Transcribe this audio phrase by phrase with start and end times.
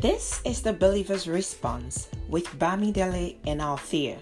[0.00, 4.16] This is the Believer's Response with Bamidele and Althea.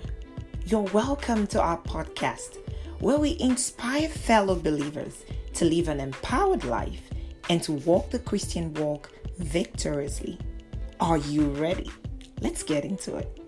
[0.65, 2.57] You're welcome to our podcast
[3.01, 7.11] where we inspire fellow believers to live an empowered life
[7.51, 10.39] and to walk the Christian walk victoriously.
[10.99, 11.91] Are you ready?
[12.41, 13.39] Let's get into it.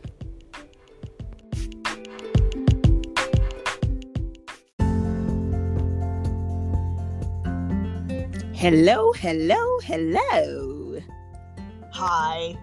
[8.53, 10.78] Hello, hello, hello.
[11.99, 12.57] Hi.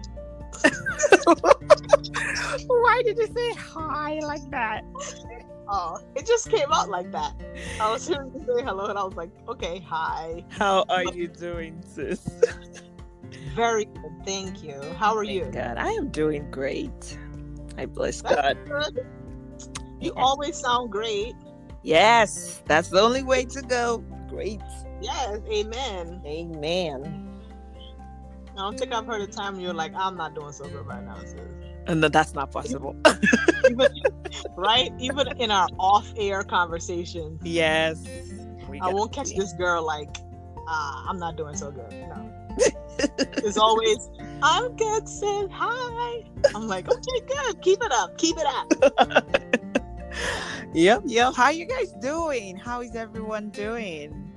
[2.68, 4.80] Why did you say hi like that?
[5.68, 7.34] Oh, it just came out like that.
[7.78, 10.42] I was hearing you say hello, and I was like, okay, hi.
[10.48, 12.26] How are you doing, sis?
[13.54, 14.80] Very good, thank you.
[14.96, 15.50] How are Thank you?
[15.52, 17.18] God, I am doing great.
[17.76, 18.58] I bless That's God.
[18.66, 19.06] good.
[20.00, 20.22] You Yeah.
[20.22, 21.34] always sound great.
[21.82, 23.98] Yes, that's the only way to go.
[24.30, 24.62] Great.
[25.02, 26.22] Yes, amen.
[26.24, 27.25] Amen.
[28.56, 31.04] I don't think I've heard a time you're like, I'm not doing so good right
[31.04, 31.40] now, sis.
[31.86, 32.96] And that's not possible.
[33.70, 33.88] Even,
[34.56, 34.90] right?
[34.98, 38.02] Even in our off-air conversations, yes.
[38.80, 40.16] I won't catch this girl like,
[40.66, 41.92] ah, I'm not doing so good.
[41.92, 42.32] No.
[43.18, 44.08] It's always,
[44.42, 45.48] I'm good, sis.
[45.52, 46.24] Hi.
[46.54, 47.60] I'm like, okay, good.
[47.60, 48.16] Keep it up.
[48.16, 49.36] Keep it up.
[50.72, 51.34] yep, yep.
[51.34, 52.56] How you guys doing?
[52.56, 54.32] How is everyone doing?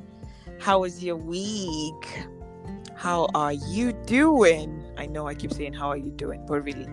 [0.59, 2.27] How was your week?
[2.99, 3.37] How mm-hmm.
[3.37, 4.83] are you doing?
[4.97, 6.85] I know I keep saying how are you doing, but really,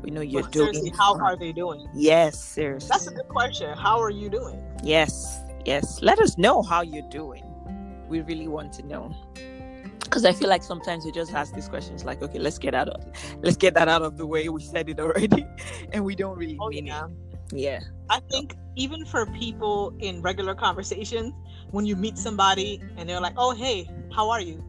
[0.00, 0.72] we know you're But doing.
[0.72, 1.88] seriously, how are they doing?
[1.92, 2.88] Yes, seriously.
[2.92, 3.76] That's a good question.
[3.76, 4.62] How are you doing?
[4.84, 6.00] Yes, yes.
[6.00, 7.42] Let us know how you're doing.
[8.08, 9.12] We really want to know.
[10.04, 12.88] Because I feel like sometimes we just ask these questions like, okay, let's get out
[12.90, 13.02] of
[13.42, 14.48] let's get that out of the way.
[14.48, 15.44] We said it already
[15.92, 17.06] and we don't really Oh mean yeah.
[17.06, 17.58] it.
[17.58, 17.80] Yeah.
[18.10, 21.34] I think even for people in regular conversations,
[21.72, 24.62] when you meet somebody and they're like, "Oh, hey, how are you?"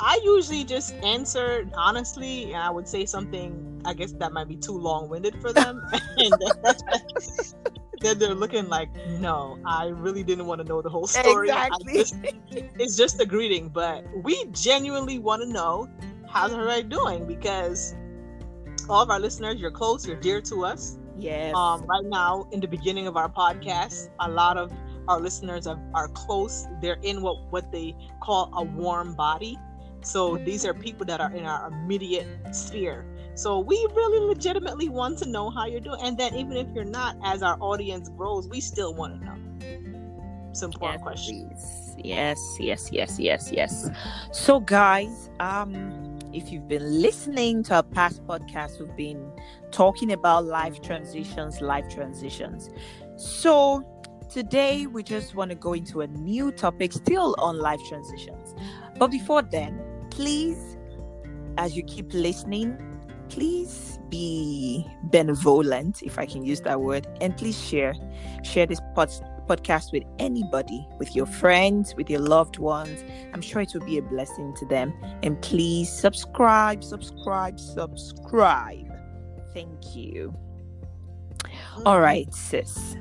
[0.00, 3.80] I usually just answer honestly, and I would say something.
[3.84, 5.82] I guess that might be too long-winded for them,
[6.18, 6.32] and
[8.00, 8.88] then, they're looking like,
[9.18, 11.48] "No, I really didn't want to know the whole story.
[11.48, 11.92] Exactly.
[11.94, 12.16] just-
[12.50, 15.88] it's just a greeting." But we genuinely want to know
[16.28, 17.94] how's everybody doing because
[18.88, 21.54] all of our listeners, you're close, you're dear to us Yes.
[21.56, 24.70] um, right now in the beginning of our podcast a lot of
[25.08, 27.92] our listeners are, are close they're in what what they
[28.22, 29.58] call a warm body
[30.02, 33.04] so these are people that are in our immediate sphere
[33.34, 36.84] so we really legitimately want to know how you're doing and then even if you're
[36.84, 39.48] not as our audience grows we still want to know
[40.58, 41.56] it's an important yes, question.
[41.98, 43.90] Yes, yes, yes, yes, yes.
[44.32, 49.30] So guys, um, if you've been listening to our past podcasts, we've been
[49.70, 52.70] talking about life transitions, life transitions.
[53.16, 53.84] So
[54.28, 58.54] today we just want to go into a new topic still on life transitions.
[58.98, 59.80] But before then,
[60.18, 60.76] please,
[61.58, 62.76] as you keep listening,
[63.28, 67.94] please be benevolent, if I can use that word, and please share
[68.42, 73.04] share this pod- podcast with anybody, with your friends, with your loved ones.
[73.32, 74.92] I'm sure it will be a blessing to them.
[75.22, 78.92] And please subscribe, subscribe, subscribe.
[79.54, 80.34] Thank you.
[81.86, 82.02] All mm-hmm.
[82.02, 82.96] right, sis.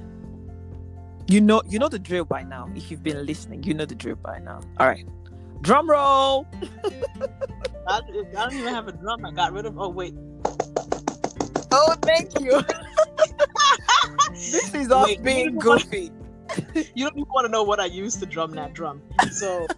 [1.27, 2.69] You know, you know the drill by now.
[2.75, 4.61] If you've been listening, you know the drill by now.
[4.79, 5.05] All right,
[5.61, 6.47] drum roll.
[7.87, 10.13] I, I don't even have a drum i got rid of oh wait
[11.69, 12.61] Oh, thank you.
[14.31, 15.83] this is us being you know what?
[15.83, 16.11] goofy.
[16.95, 19.01] you don't even want to know what i used to drum that drum
[19.31, 19.67] so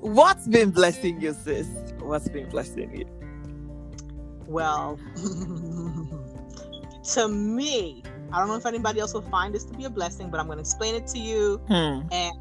[0.00, 1.68] What's been blessing you, sis?
[1.98, 3.06] What's been blessing you?
[4.46, 4.98] Well,
[7.12, 10.30] to me, I don't know if anybody else will find this to be a blessing,
[10.30, 11.60] but I'm going to explain it to you.
[11.68, 12.00] Hmm.
[12.10, 12.32] And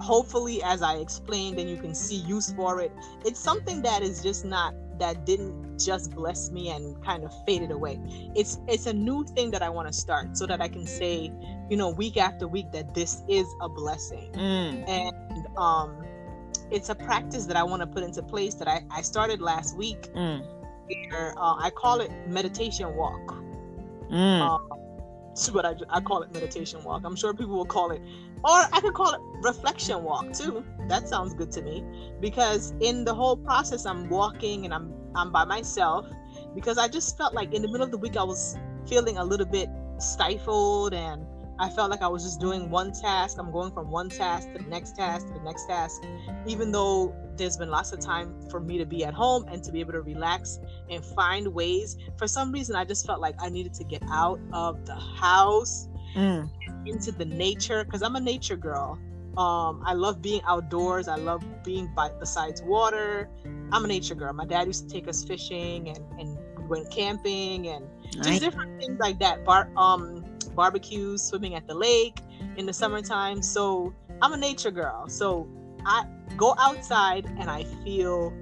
[0.00, 2.92] hopefully, as I explained, and you can see use for it.
[3.24, 7.70] It's something that is just not that didn't just bless me and kind of faded
[7.70, 7.98] away.
[8.34, 11.32] It's it's a new thing that I want to start so that I can say,
[11.70, 14.88] you know, week after week that this is a blessing Mm.
[14.88, 16.04] and um
[16.70, 19.76] it's a practice that I want to put into place that I, I started last
[19.76, 20.44] week Mm.
[21.10, 23.34] where uh, I call it meditation walk.
[24.10, 24.40] Mm.
[24.40, 24.79] Um,
[25.52, 27.02] what I, I call it meditation walk.
[27.04, 28.00] I'm sure people will call it,
[28.44, 30.64] or I could call it reflection walk too.
[30.88, 31.84] That sounds good to me
[32.20, 36.06] because in the whole process, I'm walking and I'm I'm by myself
[36.54, 38.56] because I just felt like in the middle of the week I was
[38.86, 41.26] feeling a little bit stifled and
[41.58, 43.36] I felt like I was just doing one task.
[43.38, 46.02] I'm going from one task to the next task to the next task,
[46.46, 49.72] even though there's been lots of time for me to be at home and to
[49.72, 50.60] be able to relax
[50.90, 51.96] and find ways.
[52.18, 55.88] For some reason, I just felt like I needed to get out of the house
[56.16, 56.50] Mm.
[56.86, 58.98] into the nature because I'm a nature girl.
[59.36, 61.06] Um, I love being outdoors.
[61.08, 63.28] I love being by besides water.
[63.72, 64.32] I'm a nature girl.
[64.32, 68.40] My dad used to take us fishing and, and we went camping and just Nice.
[68.40, 69.44] different things like that.
[69.44, 70.24] Bar um
[70.56, 72.18] barbecues, swimming at the lake
[72.56, 73.40] in the summertime.
[73.40, 75.08] So I'm a nature girl.
[75.08, 75.48] So
[75.86, 76.04] I
[76.36, 78.32] go outside and I feel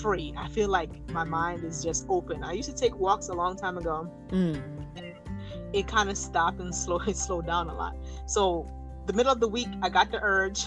[0.00, 0.34] free.
[0.36, 2.42] I feel like my mind is just open.
[2.42, 4.10] I used to take walks a long time ago.
[4.28, 4.62] Mm.
[5.72, 7.96] It kind of stopped and slow it slowed down a lot.
[8.26, 8.68] So
[9.06, 10.66] the middle of the week I got the urge,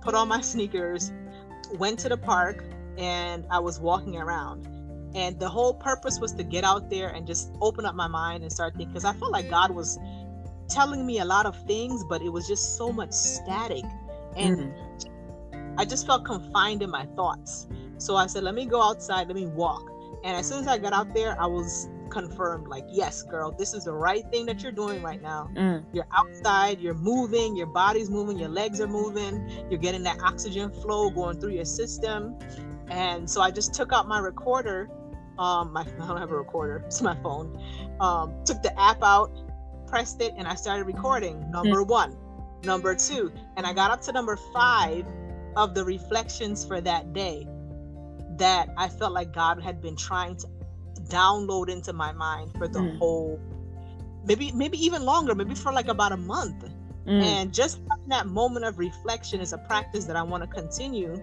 [0.00, 1.12] put on my sneakers,
[1.78, 2.64] went to the park
[2.98, 4.66] and I was walking around.
[5.14, 8.42] And the whole purpose was to get out there and just open up my mind
[8.44, 9.98] and start thinking because I felt like God was
[10.68, 13.84] telling me a lot of things, but it was just so much static.
[14.36, 15.09] And Mm.
[15.76, 17.68] I just felt confined in my thoughts.
[17.98, 19.82] So I said, let me go outside, let me walk.
[20.24, 23.72] And as soon as I got out there, I was confirmed like, yes, girl, this
[23.72, 25.48] is the right thing that you're doing right now.
[25.54, 25.84] Mm.
[25.92, 30.70] You're outside, you're moving, your body's moving, your legs are moving, you're getting that oxygen
[30.70, 32.36] flow going through your system.
[32.88, 34.90] And so I just took out my recorder.
[35.38, 37.62] Um, my, I don't have a recorder, it's my phone.
[38.00, 39.30] Um, took the app out,
[39.86, 42.16] pressed it, and I started recording number one,
[42.64, 43.32] number two.
[43.56, 45.06] And I got up to number five
[45.56, 47.46] of the reflections for that day
[48.36, 50.46] that I felt like God had been trying to
[51.08, 52.98] download into my mind for the Mm.
[52.98, 53.40] whole
[54.26, 56.64] maybe maybe even longer, maybe for like about a month.
[57.06, 57.22] Mm.
[57.22, 61.20] And just that moment of reflection is a practice that I want to continue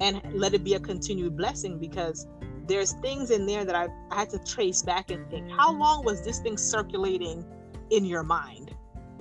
[0.00, 2.26] and let it be a continued blessing because
[2.68, 6.04] there's things in there that I've, I had to trace back and think, how long
[6.04, 7.44] was this thing circulating
[7.90, 8.74] in your mind?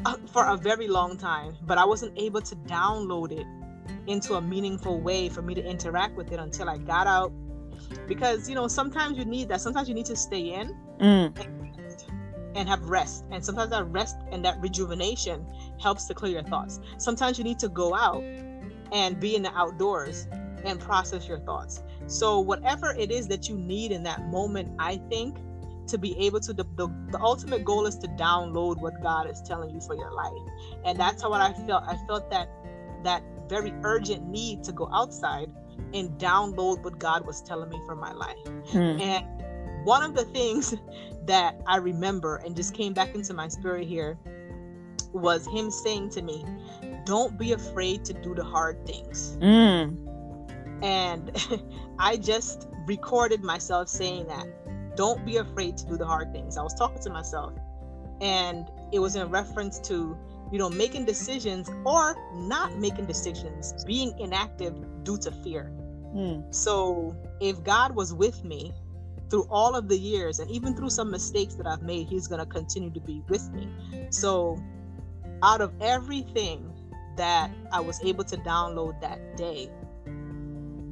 [0.06, 3.48] Uh, for a very long time, but I wasn't able to download it
[4.08, 7.32] into a meaningful way for me to interact with it until I got out.
[8.08, 9.62] Because, you know, sometimes you need that.
[9.62, 11.36] Sometimes you need to stay in Mm.
[12.56, 13.26] and have rest.
[13.32, 15.46] And sometimes that rest and that rejuvenation
[15.80, 16.80] helps to clear your thoughts.
[16.98, 18.24] Sometimes you need to go out
[18.92, 20.28] and be in the outdoors
[20.64, 21.84] and process your thoughts.
[22.08, 25.38] So, whatever it is that you need in that moment, I think
[25.88, 29.42] to be able to, the, the, the ultimate goal is to download what God is
[29.42, 30.34] telling you for your life.
[30.84, 31.84] And that's how what I felt.
[31.86, 32.50] I felt that
[33.04, 35.52] that very urgent need to go outside
[35.94, 38.44] and download what God was telling me for my life.
[38.72, 39.02] Mm.
[39.02, 40.76] And one of the things
[41.26, 44.18] that I remember and just came back into my spirit here
[45.14, 46.46] was him saying to me,
[47.06, 49.38] Don't be afraid to do the hard things.
[49.42, 49.98] Mm.
[50.84, 51.32] And
[52.00, 54.48] I just recorded myself saying that.
[54.96, 56.58] Don't be afraid to do the hard things.
[56.58, 57.54] I was talking to myself,
[58.22, 60.18] and it was in reference to,
[60.52, 65.72] you know, making decisions or not making decisions, being inactive due to fear.
[66.16, 66.54] Mm.
[66.54, 68.74] So if God was with me
[69.30, 72.40] through all of the years and even through some mistakes that I've made, He's going
[72.40, 73.68] to continue to be with me.
[74.10, 74.62] So
[75.44, 76.72] out of everything
[77.18, 79.70] that I was able to download that day,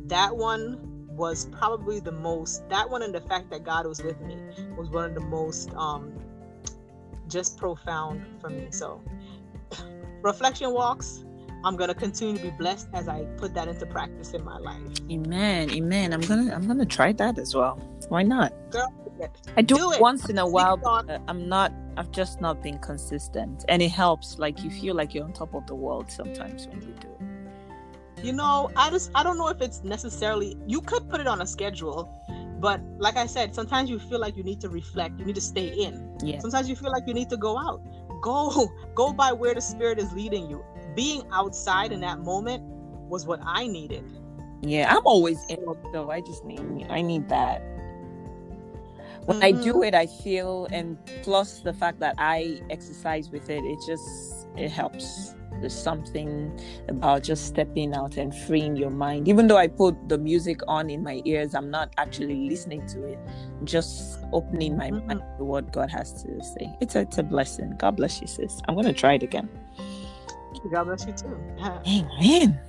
[0.08, 4.20] that one was probably the most, that one and the fact that God was with
[4.22, 4.38] me
[4.78, 6.12] was one of the most um,
[7.28, 8.68] just profound for me.
[8.72, 9.02] So
[10.24, 11.24] reflection walks.
[11.66, 14.82] I'm gonna continue to be blessed as I put that into practice in my life.
[15.10, 15.70] Amen.
[15.72, 16.14] Amen.
[16.14, 17.76] I'm gonna I'm gonna try that as well.
[18.10, 18.52] Why not?
[18.72, 18.92] Girl,
[19.56, 20.02] I do, Do it it.
[20.02, 20.78] once in a while,
[21.28, 21.72] I'm not.
[21.96, 24.40] I've just not been consistent, and it helps.
[24.40, 28.26] Like you feel like you're on top of the world sometimes when you do it.
[28.26, 31.42] you know, I just I don't know if it's necessarily you could put it on
[31.42, 32.10] a schedule,
[32.60, 35.42] but like I said, sometimes you feel like you need to reflect, you need to
[35.42, 36.18] stay in.
[36.22, 36.40] Yeah.
[36.40, 37.82] Sometimes you feel like you need to go out.
[38.24, 40.64] Go, go by where the spirit is leading you.
[40.96, 42.64] Being outside in that moment
[43.10, 44.04] was what I needed.
[44.62, 44.88] Yeah.
[44.96, 45.60] I'm always in,
[45.92, 46.88] so I just need.
[46.90, 47.62] I need that.
[49.26, 49.88] When I do Mhm.
[49.88, 54.70] it, I feel, and plus the fact that I exercise with it, it just it
[54.70, 55.36] helps.
[55.64, 59.30] There's something about just stepping out and freeing your mind.
[59.30, 63.06] Even though I put the music on in my ears, I'm not actually listening to
[63.06, 63.18] it.
[63.64, 65.38] Just opening my mind mm-hmm.
[65.38, 66.76] to what God has to say.
[66.82, 67.76] It's a, it's a blessing.
[67.78, 68.60] God bless you, sis.
[68.68, 69.48] I'm gonna try it again.
[70.70, 71.40] God bless you too.
[71.88, 72.60] Amen.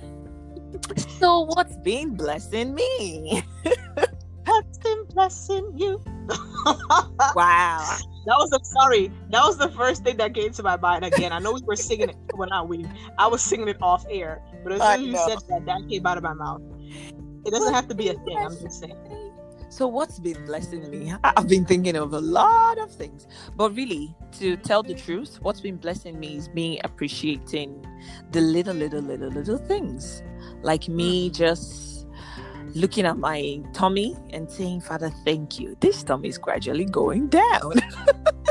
[1.19, 3.43] So what's been blessing me?
[4.45, 6.03] What's been blessing you?
[7.35, 7.97] Wow.
[8.25, 9.11] That was a sorry.
[9.29, 11.05] That was the first thing that came to my mind.
[11.05, 12.15] Again, I know we were singing it.
[12.33, 12.85] Well, not we.
[13.19, 16.05] I was singing it off air, but as soon as you said that, that came
[16.07, 16.61] out of my mouth.
[17.45, 18.37] It doesn't have to be a thing.
[18.37, 18.97] I'm just saying.
[19.69, 21.13] So what's been blessing me?
[21.23, 25.61] I've been thinking of a lot of things, but really, to tell the truth, what's
[25.61, 27.85] been blessing me is me appreciating
[28.31, 30.23] the little, little, little, little things,
[30.61, 31.33] like me hmm.
[31.33, 31.94] just
[32.75, 35.75] looking at my tummy and saying, "Father, thank you.
[35.79, 37.73] This tummy is gradually going down."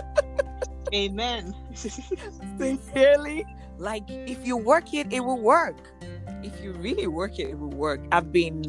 [0.95, 1.55] Amen.
[1.75, 3.45] Sincerely,
[3.79, 5.77] like if you work it, it will work.
[6.43, 8.01] If you really work it, it will work.
[8.13, 8.63] I've been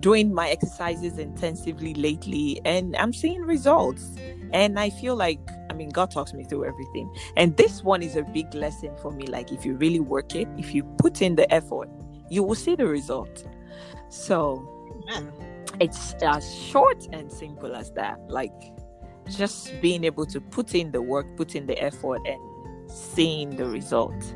[0.00, 4.14] doing my exercises intensively lately and I'm seeing results.
[4.52, 7.14] And I feel like, I mean, God talks me through everything.
[7.36, 9.26] And this one is a big lesson for me.
[9.26, 11.90] Like, if you really work it, if you put in the effort,
[12.30, 13.44] you will see the result.
[14.08, 14.77] So,
[15.08, 15.32] Amen.
[15.80, 18.18] it's as short and simple as that.
[18.28, 18.52] Like,
[19.28, 22.40] just being able to put in the work, put in the effort, and
[22.90, 24.34] seeing the result.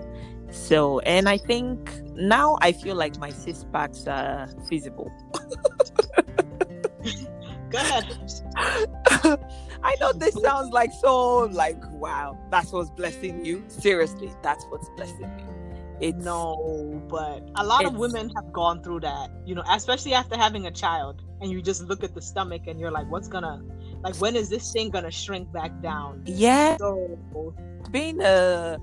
[0.51, 5.11] So, and I think now I feel like my six packs are feasible.
[7.71, 8.05] Go ahead.
[9.85, 13.65] I know this sounds like so like wow, that's what's blessing you.
[13.69, 15.45] Seriously, that's what's blessing me.
[16.01, 20.37] It's No, but a lot of women have gone through that, you know, especially after
[20.37, 23.63] having a child and you just look at the stomach and you're like, what's gonna,
[24.03, 26.23] like, when is this thing gonna shrink back down?
[26.27, 27.19] yeah, So,
[27.81, 28.79] it's been uh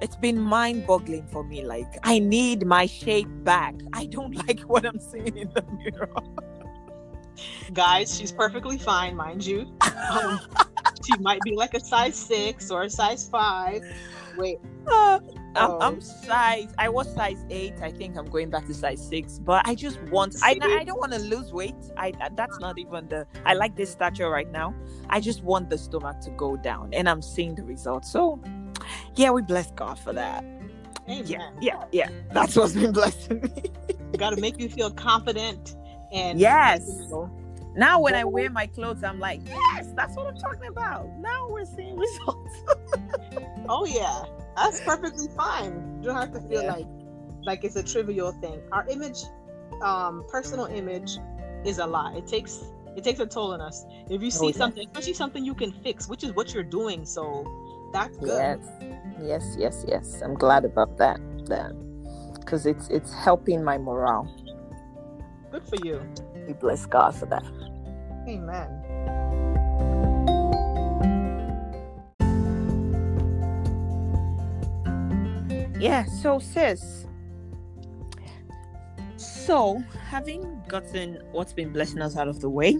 [0.00, 1.64] it's been mind-boggling for me.
[1.64, 3.74] Like I need my shape back.
[3.92, 6.10] I don't like what I'm seeing in the mirror.
[7.72, 9.72] guys, she's perfectly fine, mind you.
[10.10, 10.40] Um,
[11.04, 13.82] she might be like a size six or a size five.
[14.36, 14.58] Wait,
[14.90, 15.20] Uh,
[15.56, 15.78] Oh.
[15.80, 16.68] I'm size.
[16.78, 17.74] I was size eight.
[17.82, 19.38] I think I'm going back to size six.
[19.38, 20.36] But I just want.
[20.42, 21.74] I I don't want to lose weight.
[21.96, 23.26] I that's not even the.
[23.44, 24.74] I like this stature right now.
[25.10, 28.10] I just want the stomach to go down, and I'm seeing the results.
[28.10, 28.40] So,
[29.16, 30.44] yeah, we bless God for that.
[31.08, 31.24] amen.
[31.26, 32.08] Yeah, yeah, yeah.
[32.32, 33.70] That's what's been blessing me.
[34.18, 35.76] Got to make you feel confident
[36.12, 36.86] and Yes.
[36.86, 37.30] you know,
[37.76, 41.08] Now, when I wear my clothes, I'm like, yes, that's what I'm talking about.
[41.18, 42.52] Now we're seeing results.
[43.68, 44.24] oh yeah,
[44.56, 45.98] that's perfectly fine.
[46.00, 46.72] You don't have to feel Yeah.
[46.72, 46.86] like
[47.44, 48.60] like it's a trivial thing.
[48.72, 49.18] Our image,
[49.82, 51.18] um, personal image,
[51.64, 52.16] is a lot.
[52.16, 52.64] It takes
[52.96, 53.84] it takes a toll on us.
[54.08, 54.56] If you see Oh, yes.
[54.56, 57.44] something, especially something you can fix, which is what you're doing, so
[57.92, 58.28] that's good.
[58.28, 58.58] Yes,
[59.20, 60.20] yes, yes, yes.
[60.22, 61.18] I'm glad about that.
[61.46, 61.72] That
[62.38, 64.28] because it's it's helping my morale.
[65.50, 66.00] Good for you.
[66.46, 67.44] We bless God for that.
[68.28, 68.80] Amen.
[75.80, 77.06] Yeah, so sis.
[79.16, 82.78] So, having gotten what's been blessing us out of the way,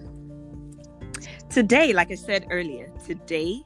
[1.51, 3.63] today, like I said earlier, today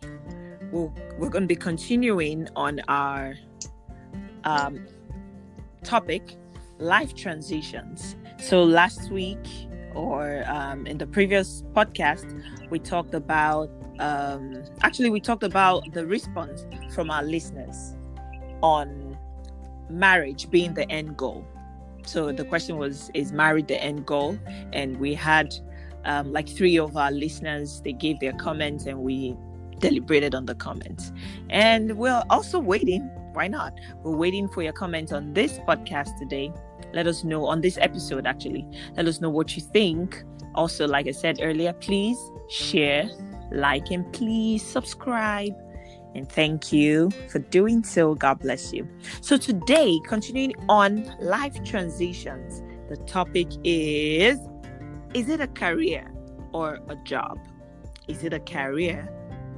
[0.73, 3.37] we'll, we're going to be continuing on our
[4.43, 4.85] um,
[5.85, 6.35] topic,
[6.81, 8.17] life transitions.
[8.40, 9.47] So, last week
[9.95, 16.07] or um, in the previous podcast, we talked about um, actually, we talked about the
[16.07, 17.97] response from our listeners
[18.62, 19.16] on
[19.90, 21.45] marriage being the end goal.
[22.04, 24.38] So the question was, is marriage the end goal?
[24.73, 25.54] And we had
[26.04, 29.37] um, like three of our listeners, they gave their comments and we
[29.78, 31.12] deliberated on the comments.
[31.50, 33.02] And we're also waiting,
[33.33, 33.75] why not?
[34.02, 36.52] We're waiting for your comments on this podcast today.
[36.92, 38.66] Let us know on this episode, actually.
[38.97, 40.23] Let us know what you think.
[40.54, 42.18] Also, like I said earlier, please
[42.49, 43.09] share,
[43.52, 45.52] like, and please subscribe.
[46.14, 48.14] And thank you for doing so.
[48.14, 48.88] God bless you.
[49.21, 54.38] So, today, continuing on life transitions, the topic is
[55.14, 56.11] Is it a career
[56.52, 57.38] or a job?
[58.09, 59.09] Is it a career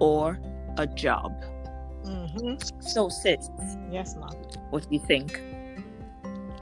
[0.01, 0.39] or
[0.77, 1.33] a job?
[2.05, 2.55] mm-hmm.
[2.81, 3.49] So, sis,
[3.91, 4.31] Yes, mom.
[4.71, 5.41] what do you think?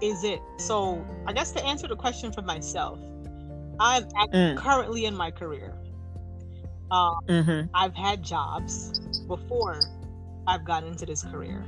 [0.00, 1.05] Is it so?
[1.26, 2.99] I guess to answer the question for myself,
[3.81, 4.57] I'm Mm.
[4.57, 5.75] currently in my career.
[6.90, 7.69] Um, Mm-hmm.
[7.75, 9.78] I've had jobs before
[10.47, 11.64] I've gotten into this career.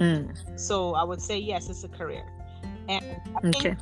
[0.00, 0.58] Mm.
[0.58, 2.24] So I would say yes, it's a career.
[2.88, 3.04] And
[3.36, 3.76] I think Okay.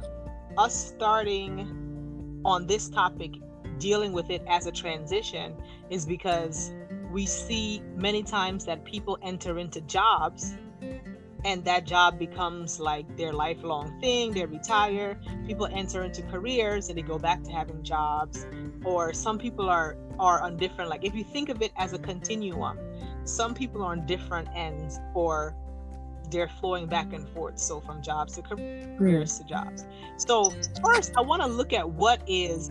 [0.59, 3.33] us starting on this topic,
[3.79, 5.55] dealing with it as a transition,
[5.91, 6.73] is because
[7.13, 10.57] we see many times that people enter into jobs
[11.45, 14.33] and that job becomes like their lifelong thing.
[14.33, 15.21] They retire.
[15.47, 18.47] People enter into careers and they go back to having jobs.
[18.85, 21.99] Or some people are are on different like if you think of it as a
[21.99, 22.79] continuum,
[23.25, 25.55] some people are on different ends or
[26.31, 27.59] they're flowing back and forth.
[27.59, 29.43] So from jobs to careers hmm.
[29.43, 29.85] to jobs.
[30.17, 32.71] So first I want to look at what is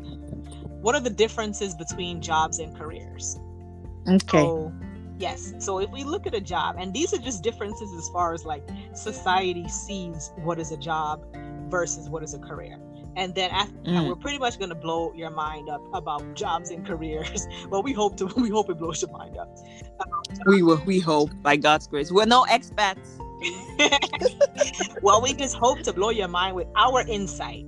[0.81, 3.39] what are the differences between jobs and careers.
[4.07, 4.39] Okay.
[4.39, 4.73] So,
[5.23, 5.53] yes.
[5.65, 8.41] So if we look at a job, and these are just differences as far as
[8.45, 8.63] like
[8.93, 11.15] society sees what is a job
[11.69, 12.77] versus what is a career.
[13.15, 14.07] And then after Mm.
[14.07, 17.47] we're pretty much going to blow your mind up about jobs and careers.
[17.69, 18.25] well, we hope to.
[18.45, 19.49] We hope it blows your mind up.
[20.47, 20.81] We will.
[20.85, 22.11] We hope by God's grace.
[22.11, 23.07] We're no expats.
[25.01, 27.65] well, we just hope to blow your mind with our insight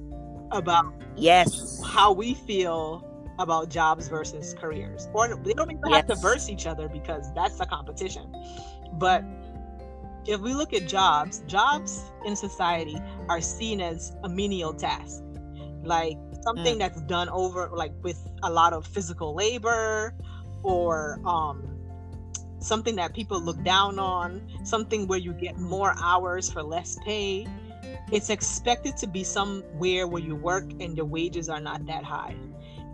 [0.51, 0.85] about
[1.15, 1.79] Yes.
[1.85, 3.03] how we feel
[3.39, 5.95] about jobs versus careers, or they don't even yes.
[5.97, 8.33] have to verse each other because that's the competition.
[8.93, 9.23] But
[10.25, 12.97] if we look at jobs, jobs in society
[13.29, 15.23] are seen as a menial task,
[15.83, 16.79] like something mm.
[16.79, 20.15] that's done over, like with a lot of physical labor,
[20.63, 21.75] or um,
[22.59, 27.47] something that people look down on, something where you get more hours for less pay.
[28.11, 32.35] It's expected to be somewhere where you work and your wages are not that high.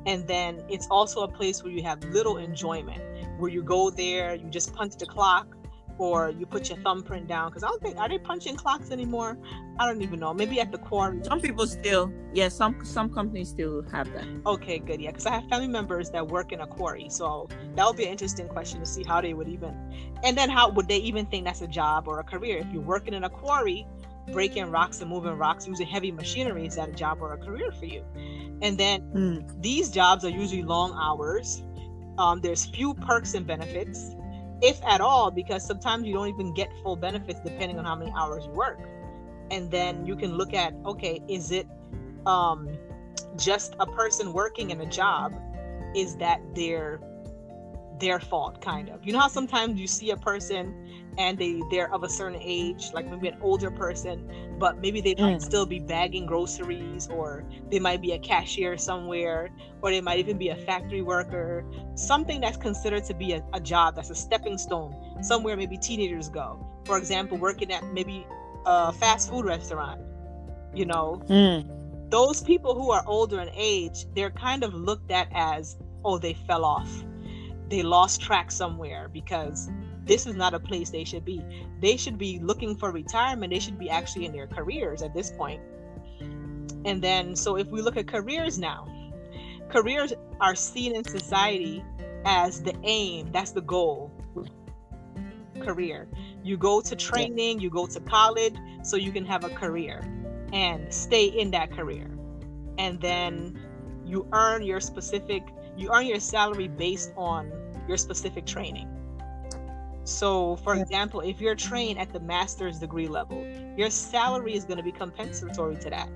[0.06, 3.02] And then it's also a place where you have little enjoyment,
[3.38, 5.56] where you go there, you just punch the clock,
[5.98, 9.38] or you put your thumbprint down because I don't think are they punching clocks anymore?
[9.78, 10.34] I don't even know.
[10.34, 11.20] Maybe at the quarry.
[11.24, 12.50] Some people still, yeah.
[12.50, 14.26] Some some companies still have that.
[14.46, 15.00] Okay, good.
[15.00, 18.06] Yeah, because I have family members that work in a quarry, so that would be
[18.06, 19.76] an interesting question to see how they would even,
[20.24, 22.58] and then how would they even think that's a job or a career?
[22.60, 23.86] If you're working in a quarry,
[24.32, 27.72] breaking rocks and moving rocks using heavy machinery, is that a job or a career
[27.72, 28.04] for you?
[28.62, 29.62] And then mm.
[29.62, 31.64] these jobs are usually long hours.
[32.18, 34.16] Um, there's few perks and benefits
[34.62, 38.14] if at all, because sometimes you don't even get full benefits depending on how many
[38.16, 38.80] hours you work.
[39.50, 41.68] And then you can look at okay, is it
[42.26, 42.70] um,
[43.38, 45.34] just a person working in a job?
[45.96, 47.02] Is that their
[48.00, 49.06] their fault, kind of?
[49.06, 52.92] You know how sometimes you see a person and they they're of a certain age
[52.94, 55.42] like maybe an older person but maybe they might mm.
[55.42, 59.50] still be bagging groceries or they might be a cashier somewhere
[59.82, 61.66] or they might even be a factory worker
[61.96, 66.30] something that's considered to be a, a job that's a stepping stone somewhere maybe teenagers
[66.30, 68.26] go for example working at maybe
[68.66, 70.02] a fast food restaurant
[70.74, 72.10] you know mm.
[72.10, 76.34] those people who are older in age they're kind of looked at as oh they
[76.34, 77.04] fell off
[77.72, 79.70] they lost track somewhere because
[80.06, 81.44] this is not a place they should be.
[81.80, 83.52] They should be looking for retirement.
[83.52, 85.62] They should be actually in their careers at this point.
[86.86, 88.88] And then, so if we look at careers now,
[89.70, 91.84] careers are seen in society
[92.26, 94.12] as the aim, that's the goal.
[95.60, 96.08] Career.
[96.44, 100.02] You go to training, you go to college so you can have a career
[100.54, 102.10] and stay in that career.
[102.80, 103.60] And then
[104.06, 105.44] you earn your specific,
[105.78, 107.52] you earn your salary based on
[107.88, 108.90] your specific training.
[110.04, 113.46] So, for example, if you're trained at the master's degree level,
[113.78, 116.10] your salary is going to be compensatory to that.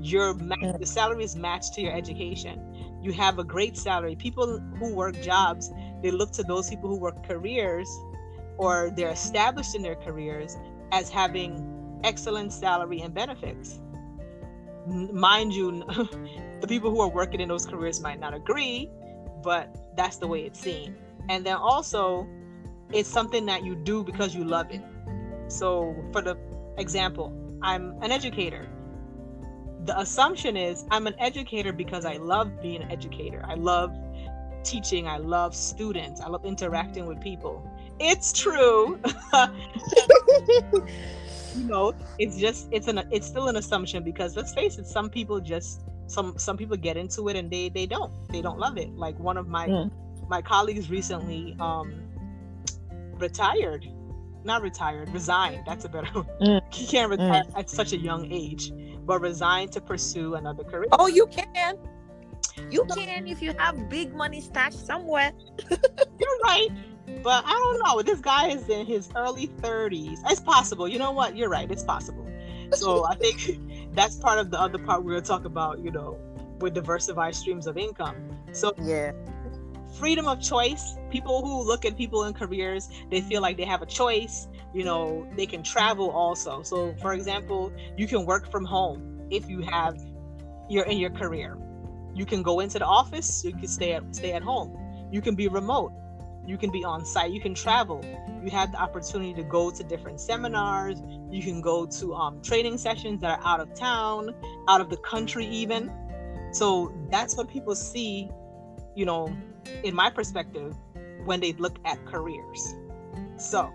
[0.00, 2.98] Your the salary is matched to your education.
[3.02, 4.16] You have a great salary.
[4.16, 5.70] People who work jobs,
[6.02, 7.88] they look to those people who work careers
[8.56, 10.56] or they're established in their careers
[10.92, 13.80] as having excellent salary and benefits.
[14.86, 15.84] Mind you,
[16.60, 18.90] the people who are working in those careers might not agree,
[19.42, 20.96] but that's the way it's seen.
[21.28, 22.26] And then also,
[22.92, 24.82] it's something that you do because you love it.
[25.48, 26.36] So, for the
[26.78, 28.68] example, I'm an educator.
[29.84, 33.44] The assumption is I'm an educator because I love being an educator.
[33.46, 33.96] I love
[34.62, 35.08] teaching.
[35.08, 36.20] I love students.
[36.20, 37.62] I love interacting with people.
[37.98, 39.00] It's true.
[41.56, 45.10] you know, it's just it's an it's still an assumption because let's face it, some
[45.10, 48.76] people just some some people get into it and they they don't they don't love
[48.78, 48.94] it.
[48.96, 49.90] Like one of my mm.
[50.28, 52.09] my colleagues recently um
[53.20, 53.86] retired.
[54.42, 56.60] Not retired resigned that's a better mm.
[56.72, 57.58] he can't retire mm.
[57.58, 58.72] at such a young age
[59.04, 60.88] but resigned to pursue another career.
[60.92, 61.76] Oh you can.
[62.70, 65.32] You can if you have big money stashed somewhere.
[65.70, 66.68] You're right
[67.22, 68.02] but i don't know.
[68.02, 70.88] This guy is in his early 30s it's possible.
[70.88, 71.36] You know what?
[71.36, 71.70] You're right.
[71.70, 72.26] It's possible.
[72.72, 73.60] So i think
[73.92, 76.18] that's part of the other part we're going to talk about you know
[76.60, 78.16] with diversified streams of income.
[78.52, 79.12] So yeah
[79.92, 80.96] freedom of choice.
[81.10, 84.48] People who look at people in careers, they feel like they have a choice.
[84.72, 86.62] You know, they can travel also.
[86.62, 89.98] So, for example, you can work from home if you have
[90.68, 91.58] you're in your career.
[92.14, 93.44] You can go into the office.
[93.44, 94.76] You can stay at stay at home.
[95.10, 95.92] You can be remote.
[96.46, 97.32] You can be on site.
[97.32, 98.04] You can travel.
[98.42, 101.02] You have the opportunity to go to different seminars.
[101.30, 104.34] You can go to um, training sessions that are out of town,
[104.68, 105.92] out of the country, even.
[106.52, 108.30] So that's what people see,
[108.94, 109.36] you know,
[109.82, 110.74] in my perspective,
[111.24, 112.74] when they look at careers.
[113.36, 113.72] So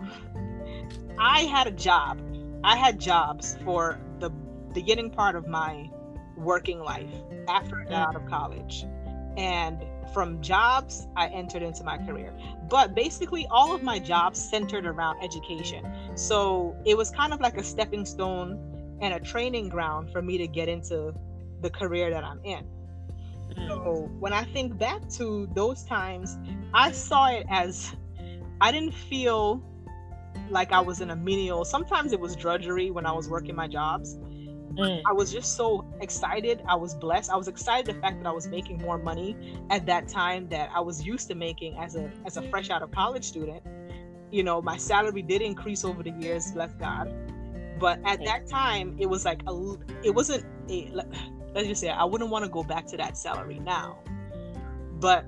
[1.18, 2.22] I had a job.
[2.64, 4.30] I had jobs for the
[4.74, 5.90] beginning part of my
[6.36, 7.10] working life
[7.48, 8.86] after I got out of college.
[9.38, 12.34] And from jobs, I entered into my career.
[12.70, 15.86] But basically, all of my jobs centered around education.
[16.16, 20.38] So it was kind of like a stepping stone and a training ground for me
[20.38, 21.14] to get into
[21.62, 22.66] the career that I'm in.
[23.68, 26.38] So when I think back to those times,
[26.74, 27.96] I saw it as
[28.62, 29.64] I didn't feel
[30.50, 31.66] like I was in a menial.
[31.66, 34.18] Sometimes it was drudgery when I was working my jobs,
[34.76, 35.02] mm.
[35.06, 36.62] I was just so excited.
[36.68, 37.32] I was blessed.
[37.32, 40.70] I was excited the fact that I was making more money at that time that
[40.74, 43.64] I was used to making as a as a fresh out of college student.
[44.32, 47.14] You know, my salary did increase over the years, bless God.
[47.80, 51.04] But at that time, it was like a, it wasn't a,
[51.56, 53.98] let's just say I wouldn't want to go back to that salary now.
[55.00, 55.26] But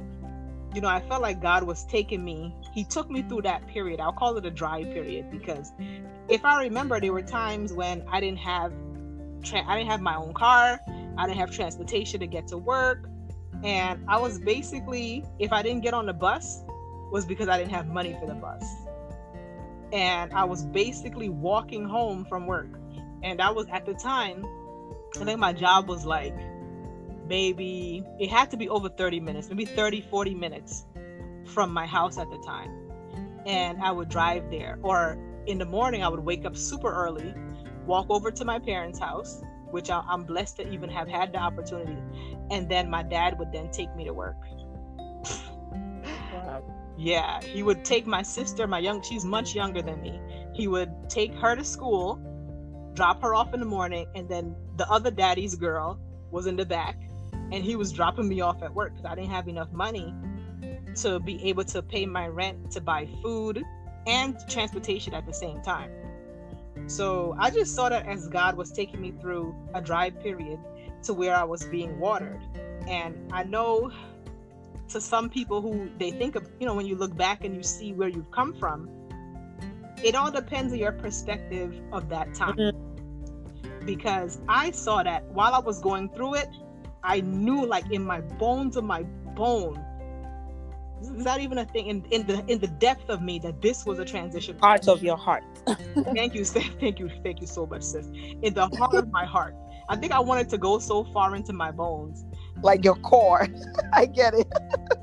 [0.75, 2.53] you know, I felt like God was taking me.
[2.73, 3.99] He took me through that period.
[3.99, 5.71] I'll call it a dry period because
[6.27, 8.73] if I remember, there were times when I didn't have,
[9.43, 10.79] tra- I didn't have my own car.
[11.17, 13.09] I didn't have transportation to get to work,
[13.63, 16.61] and I was basically, if I didn't get on the bus,
[17.11, 18.63] was because I didn't have money for the bus,
[19.91, 22.69] and I was basically walking home from work,
[23.23, 24.45] and that was at the time.
[25.21, 26.36] I think my job was like
[27.27, 30.86] maybe it had to be over 30 minutes, maybe 30, 40 minutes
[31.45, 32.71] from my house at the time.
[33.45, 34.77] And I would drive there.
[34.82, 37.34] Or in the morning, I would wake up super early,
[37.86, 41.97] walk over to my parents' house, which I'm blessed to even have had the opportunity.
[42.51, 44.38] And then my dad would then take me to work.
[46.97, 50.19] Yeah, he would take my sister, my young, she's much younger than me.
[50.53, 52.19] He would take her to school,
[52.97, 55.99] drop her off in the morning, and then the other daddy's girl
[56.31, 56.97] was in the back
[57.51, 60.13] and he was dropping me off at work because I didn't have enough money
[60.95, 63.63] to be able to pay my rent, to buy food,
[64.05, 65.91] and transportation at the same time.
[66.88, 70.60] So I just saw that as God was taking me through a dry period
[71.03, 72.41] to where I was being watered.
[72.88, 73.91] And I know
[74.89, 77.63] to some people who they think of, you know, when you look back and you
[77.63, 78.89] see where you've come from,
[80.03, 82.55] it all depends on your perspective of that time.
[82.55, 82.87] Mm-hmm.
[83.88, 86.50] Because I saw that while I was going through it,
[87.04, 89.82] I knew like in my bones of my bone.
[91.02, 93.86] Is that even a thing in, in the in the depth of me that this
[93.86, 94.58] was a transition?
[94.58, 95.43] Part of your heart.
[96.13, 96.65] thank you, sis.
[96.82, 98.08] thank you, thank you so much, sis.
[98.41, 99.56] In the heart of my heart.
[99.89, 102.26] I think I wanted to go so far into my bones.
[102.62, 103.47] Like your core.
[103.93, 104.50] I get it.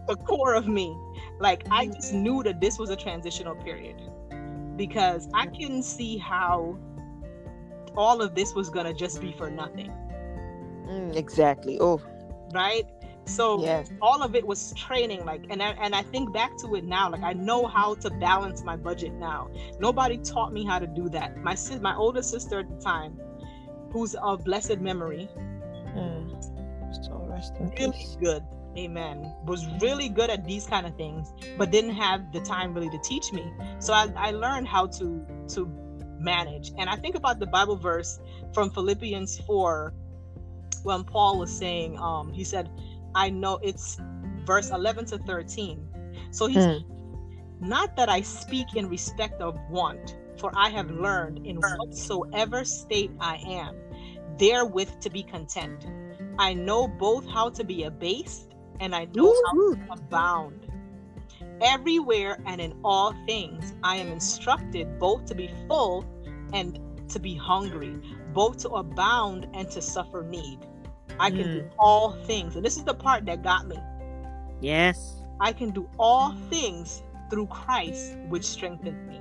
[0.06, 0.94] the core of me.
[1.40, 1.94] Like I mm.
[1.94, 3.96] just knew that this was a transitional period.
[4.76, 6.76] Because I couldn't see how
[7.96, 9.92] all of this was gonna just be for nothing.
[10.86, 11.78] Mm, exactly.
[11.80, 12.00] Oh,
[12.52, 12.84] right.
[13.26, 13.90] So yes.
[14.02, 17.10] all of it was training, like, and I, and I think back to it now,
[17.10, 19.48] like I know how to balance my budget now.
[19.80, 21.38] Nobody taught me how to do that.
[21.38, 23.18] My sis, my older sister at the time,
[23.90, 25.28] who's of blessed memory,
[25.96, 27.06] mm.
[27.06, 28.16] so rest in really peace.
[28.20, 28.42] good,
[28.76, 32.90] amen, was really good at these kind of things, but didn't have the time really
[32.90, 33.50] to teach me.
[33.78, 35.83] So I, I learned how to to
[36.24, 36.72] manage.
[36.78, 38.18] And I think about the Bible verse
[38.52, 39.94] from Philippians four
[40.82, 42.68] when Paul was saying, um, he said,
[43.14, 43.98] I know it's
[44.44, 45.88] verse 11 to 13.
[46.30, 46.84] So he's mm.
[47.60, 53.10] not that I speak in respect of want, for I have learned in whatsoever state
[53.20, 53.76] I am,
[54.38, 55.86] therewith to be content.
[56.38, 60.66] I know both how to be abased and I know how to abound.
[61.60, 66.04] Everywhere and in all things, I am instructed both to be full
[66.54, 66.78] and
[67.10, 68.00] to be hungry,
[68.32, 70.60] both to abound and to suffer need.
[71.20, 71.54] I can mm.
[71.54, 72.56] do all things.
[72.56, 73.76] And this is the part that got me.
[74.60, 75.22] Yes.
[75.40, 79.20] I can do all things through Christ, which strengthened me.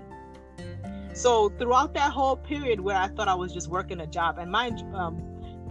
[1.14, 4.52] So throughout that whole period where I thought I was just working a job, and
[4.52, 5.22] mind, um,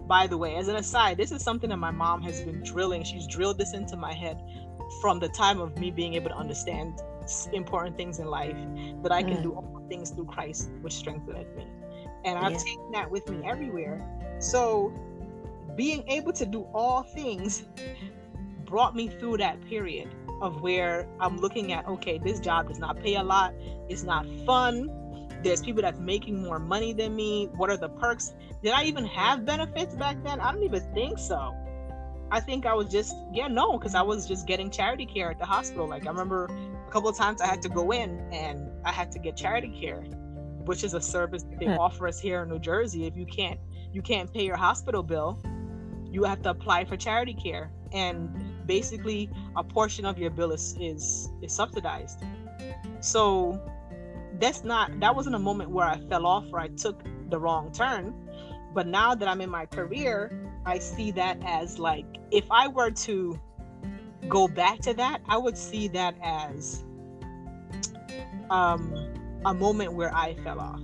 [0.07, 3.03] by the way, as an aside, this is something that my mom has been drilling.
[3.03, 4.41] She's drilled this into my head
[5.01, 7.01] from the time of me being able to understand
[7.53, 8.57] important things in life
[9.03, 9.43] that I can mm.
[9.43, 11.67] do all things through Christ, which strengthened me.
[12.25, 12.59] And I've yeah.
[12.59, 14.07] taken that with me everywhere.
[14.39, 14.93] So
[15.77, 17.65] being able to do all things
[18.65, 20.09] brought me through that period
[20.41, 23.55] of where I'm looking at, okay, this job does not pay a lot,
[23.89, 24.91] it's not fun.
[25.43, 27.49] There's people that's making more money than me.
[27.57, 28.33] What are the perks?
[28.63, 30.41] Did I even have benefits back then?
[30.41, 31.55] I don't even think so.
[32.31, 35.39] I think I was just, yeah, no, because I was just getting charity care at
[35.39, 35.87] the hospital.
[35.87, 36.49] Like I remember
[36.93, 40.03] couple of times I had to go in and I had to get charity care,
[40.67, 41.79] which is a service they hmm.
[41.79, 43.07] offer us here in New Jersey.
[43.07, 43.59] If you can't
[43.93, 45.43] you can't pay your hospital bill,
[46.11, 48.31] you have to apply for charity care and
[48.67, 52.23] basically a portion of your bill is is, is subsidized
[53.01, 53.61] so
[54.39, 57.73] that's not that wasn't a moment where i fell off or i took the wrong
[57.73, 58.15] turn
[58.75, 62.91] but now that i'm in my career i see that as like if i were
[62.91, 63.39] to
[64.29, 66.85] go back to that i would see that as
[68.51, 68.95] um
[69.47, 70.81] a moment where i fell off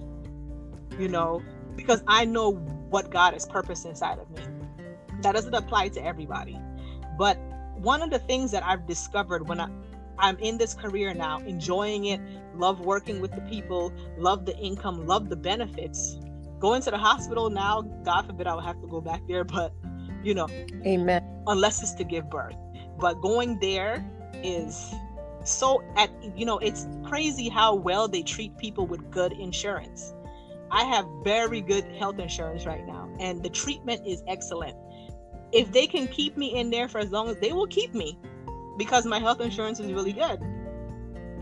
[0.98, 1.42] you know
[1.76, 2.52] because i know
[2.90, 4.42] what god has purposed inside of me
[5.22, 6.58] that doesn't apply to everybody
[7.16, 7.38] but
[7.76, 9.68] one of the things that i've discovered when I,
[10.18, 12.20] i'm in this career now enjoying it
[12.56, 16.18] love working with the people love the income love the benefits
[16.58, 19.72] going to the hospital now, God forbid I would have to go back there, but
[20.22, 20.48] you know,
[20.84, 21.22] amen.
[21.46, 22.56] Unless it's to give birth,
[22.98, 24.04] but going there
[24.42, 24.94] is
[25.44, 30.14] so at you know it's crazy how well they treat people with good insurance.
[30.70, 34.76] I have very good health insurance right now, and the treatment is excellent.
[35.50, 38.18] If they can keep me in there for as long as they will keep me,
[38.76, 40.40] because my health insurance is really good.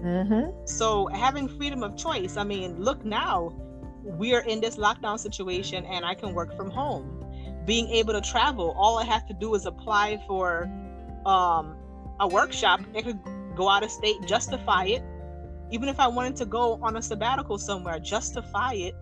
[0.06, 0.64] Mm-hmm.
[0.64, 2.36] So having freedom of choice.
[2.36, 3.52] I mean, look now,
[4.02, 7.24] we're in this lockdown situation, and I can work from home.
[7.64, 10.70] Being able to travel, all I have to do is apply for
[11.26, 11.76] um,
[12.20, 12.80] a workshop.
[12.94, 13.18] I could
[13.54, 15.02] go out of state, justify it.
[15.70, 18.94] Even if I wanted to go on a sabbatical somewhere, justify it,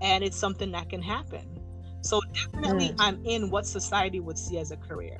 [0.00, 1.58] and it's something that can happen.
[2.02, 2.96] So definitely, mm.
[3.00, 5.18] I'm in what society would see as a career.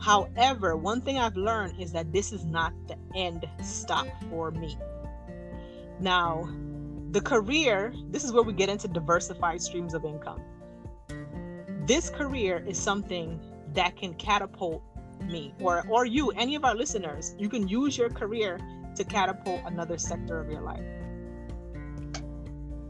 [0.00, 4.76] However, one thing I've learned is that this is not the end stop for me.
[6.00, 6.48] Now,
[7.12, 10.42] the career, this is where we get into diversified streams of income.
[11.86, 13.40] This career is something
[13.72, 14.82] that can catapult
[15.24, 17.34] me or or you, any of our listeners.
[17.38, 18.58] You can use your career
[18.94, 20.84] to catapult another sector of your life.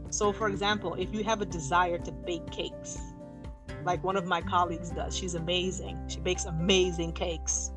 [0.09, 2.97] So for example, if you have a desire to bake cakes,
[3.83, 5.15] like one of my colleagues does.
[5.15, 5.97] She's amazing.
[6.07, 7.71] She bakes amazing cakes.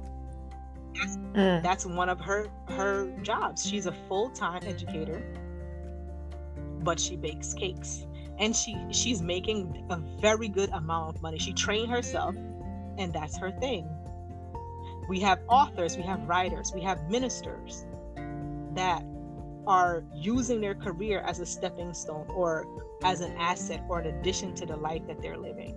[0.94, 1.62] That's, mm.
[1.62, 3.66] that's one of her her jobs.
[3.66, 5.22] She's a full-time educator,
[6.82, 8.06] but she bakes cakes.
[8.38, 11.38] And she she's making a very good amount of money.
[11.38, 12.34] She trained herself
[12.98, 13.88] and that's her thing.
[15.10, 17.84] We have authors, we have writers, we have ministers
[18.76, 19.02] that
[19.66, 22.64] are using their career as a stepping stone or
[23.02, 25.74] as an asset or an addition to the life that they're living.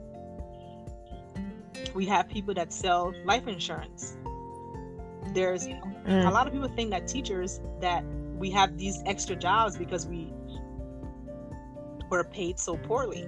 [1.95, 4.17] We have people that sell life insurance.
[5.33, 6.27] There's mm.
[6.27, 8.05] a lot of people think that teachers that
[8.37, 10.31] we have these extra jobs because we
[12.11, 13.27] were paid so poorly.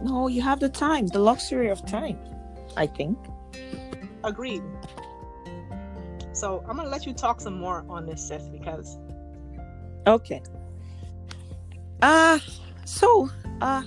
[0.00, 2.18] No you have the time the luxury of time
[2.76, 3.18] i think.
[4.24, 4.62] Agreed.
[6.32, 8.98] So i'm gonna let you talk some more on this Seth, because
[10.06, 10.42] okay.
[12.02, 12.38] Uh
[12.84, 13.82] so uh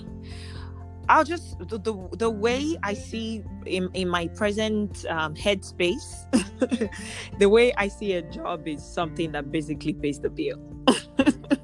[1.08, 6.24] I'll just the, the, the way I see in in my present um, headspace,
[7.40, 10.60] the way I see a job is something that basically pays the bill.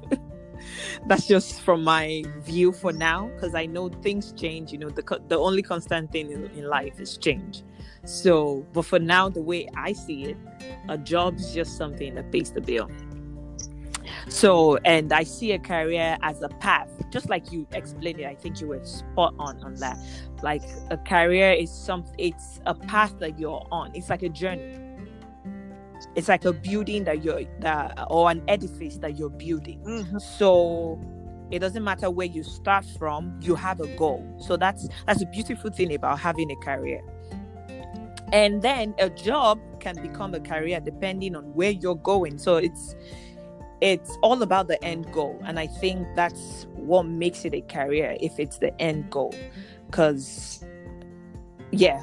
[1.07, 4.73] That's just from my view for now, because I know things change.
[4.73, 7.63] You know, the the only constant thing in, in life is change.
[8.03, 10.37] So, but for now, the way I see it,
[10.89, 12.89] a job is just something that pays the bill.
[14.29, 18.25] So, and I see a career as a path, just like you explained it.
[18.25, 19.97] I think you were spot on on that.
[20.43, 23.91] Like a career is some, it's a path that you're on.
[23.95, 24.77] It's like a journey.
[26.17, 29.79] It's like a building that you're that, or an edifice that you're building.
[29.81, 30.17] Mm-hmm.
[30.17, 30.99] So
[31.51, 33.39] it doesn't matter where you start from.
[33.39, 34.25] You have a goal.
[34.39, 37.01] So that's that's a beautiful thing about having a career.
[38.33, 42.39] And then a job can become a career depending on where you're going.
[42.39, 42.95] So it's
[43.79, 48.17] it's all about the end goal and i think that's what makes it a career
[48.19, 49.31] if it's the end goal
[49.85, 50.65] because
[51.71, 51.99] yeah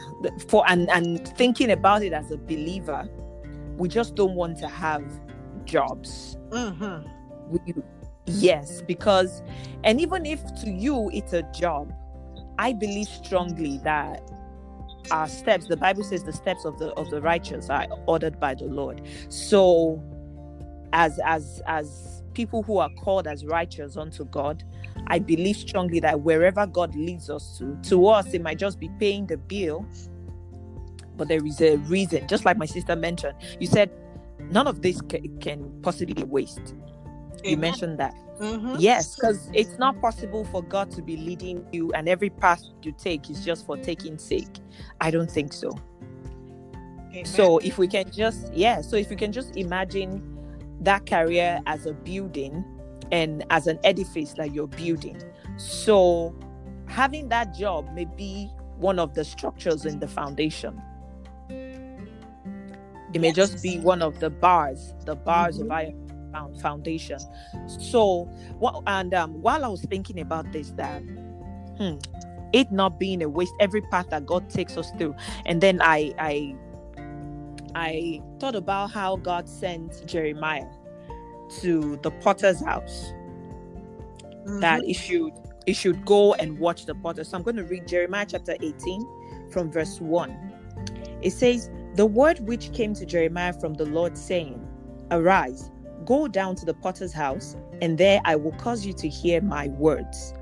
[0.47, 3.09] for and and thinking about it as a believer
[3.77, 5.05] we just don't want to have
[5.65, 7.07] jobs mm-hmm.
[7.49, 7.75] we,
[8.27, 9.43] yes because
[9.83, 11.93] and even if to you it's a job
[12.59, 14.31] i believe strongly that
[15.11, 18.55] our steps the bible says the steps of the of the righteous are ordered by
[18.55, 20.03] the lord so
[20.93, 24.65] as as as people who are called as righteous unto God,
[25.07, 28.91] I believe strongly that wherever God leads us to, to us, it might just be
[28.99, 29.87] paying the bill,
[31.17, 32.27] but there is a reason.
[32.29, 33.91] Just like my sister mentioned, you said
[34.51, 36.75] none of this ca- can possibly be waste.
[37.41, 37.41] Amen.
[37.45, 38.15] You mentioned that.
[38.41, 38.77] Mm-hmm.
[38.79, 42.93] Yes, because it's not possible for God to be leading you, and every path you
[42.93, 44.59] take is just for taking sake.
[45.01, 45.71] I don't think so.
[47.11, 47.25] Amen.
[47.25, 50.21] So if we can just, yeah, so if we can just imagine
[50.81, 52.65] that career as a building
[53.13, 55.23] and as an edifice that you're building.
[55.57, 56.35] So
[56.89, 60.83] having that job may be one of the structures in the foundation.
[63.15, 65.71] It may just be one of the bars, the bars mm-hmm.
[65.71, 67.19] of our foundation.
[67.69, 68.25] So,
[68.59, 71.01] what and um, while I was thinking about this, that
[71.79, 71.97] hmm,
[72.53, 75.15] it not being a waste, every path that God takes us through,
[75.47, 76.57] and then I I
[77.77, 80.67] I thought about how God sent Jeremiah
[81.61, 83.13] to the potter's house.
[84.45, 84.61] Mm-hmm.
[84.61, 85.33] That he should
[85.67, 87.25] he should go and watch the potter.
[87.25, 90.53] So I'm going to read Jeremiah chapter 18 from verse 1.
[91.23, 94.67] It says, The word which came to Jeremiah from the Lord, saying,
[95.11, 95.71] Arise,
[96.05, 99.69] Go down to the potter's house, and there I will cause you to hear my
[99.69, 100.35] words.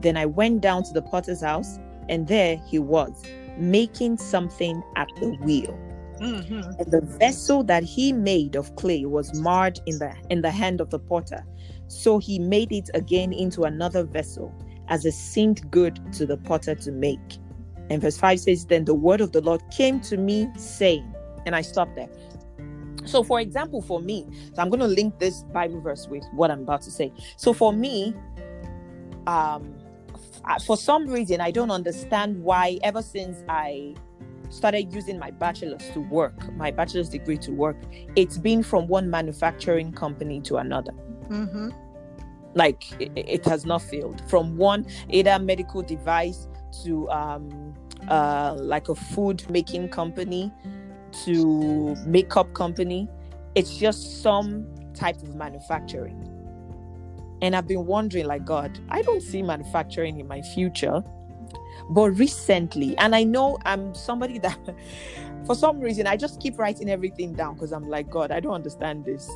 [0.00, 3.22] Then I went down to the potter's house, and there he was,
[3.58, 5.78] making something at the wheel.
[6.20, 6.78] Mhm.
[6.78, 10.80] And the vessel that he made of clay was marred in the in the hand
[10.80, 11.44] of the potter.
[11.88, 14.52] So he made it again into another vessel,
[14.88, 17.38] as it seemed good to the potter to make.
[17.90, 21.12] And verse 5 says, Then the word of the Lord came to me, saying,
[21.44, 22.08] and I stopped there.
[23.04, 26.50] So, for example, for me, so I'm going to link this Bible verse with what
[26.50, 27.12] I'm about to say.
[27.36, 28.14] So, for me,
[29.26, 29.74] um,
[30.64, 33.94] for some reason, I don't understand why, ever since I
[34.50, 37.76] started using my bachelor's to work, my bachelor's degree to work,
[38.16, 40.92] it's been from one manufacturing company to another.
[41.28, 41.72] Mhm.
[42.54, 44.22] Like it, it has not failed.
[44.28, 46.48] From one either medical device
[46.82, 47.74] to um
[48.08, 50.52] uh like a food making company
[51.24, 53.08] to makeup company.
[53.54, 56.26] It's just some type of manufacturing.
[57.42, 61.02] And I've been wondering, like, God, I don't see manufacturing in my future.
[61.90, 64.58] But recently, and I know I'm somebody that
[65.46, 68.54] for some reason I just keep writing everything down because I'm like, God, I don't
[68.54, 69.30] understand this.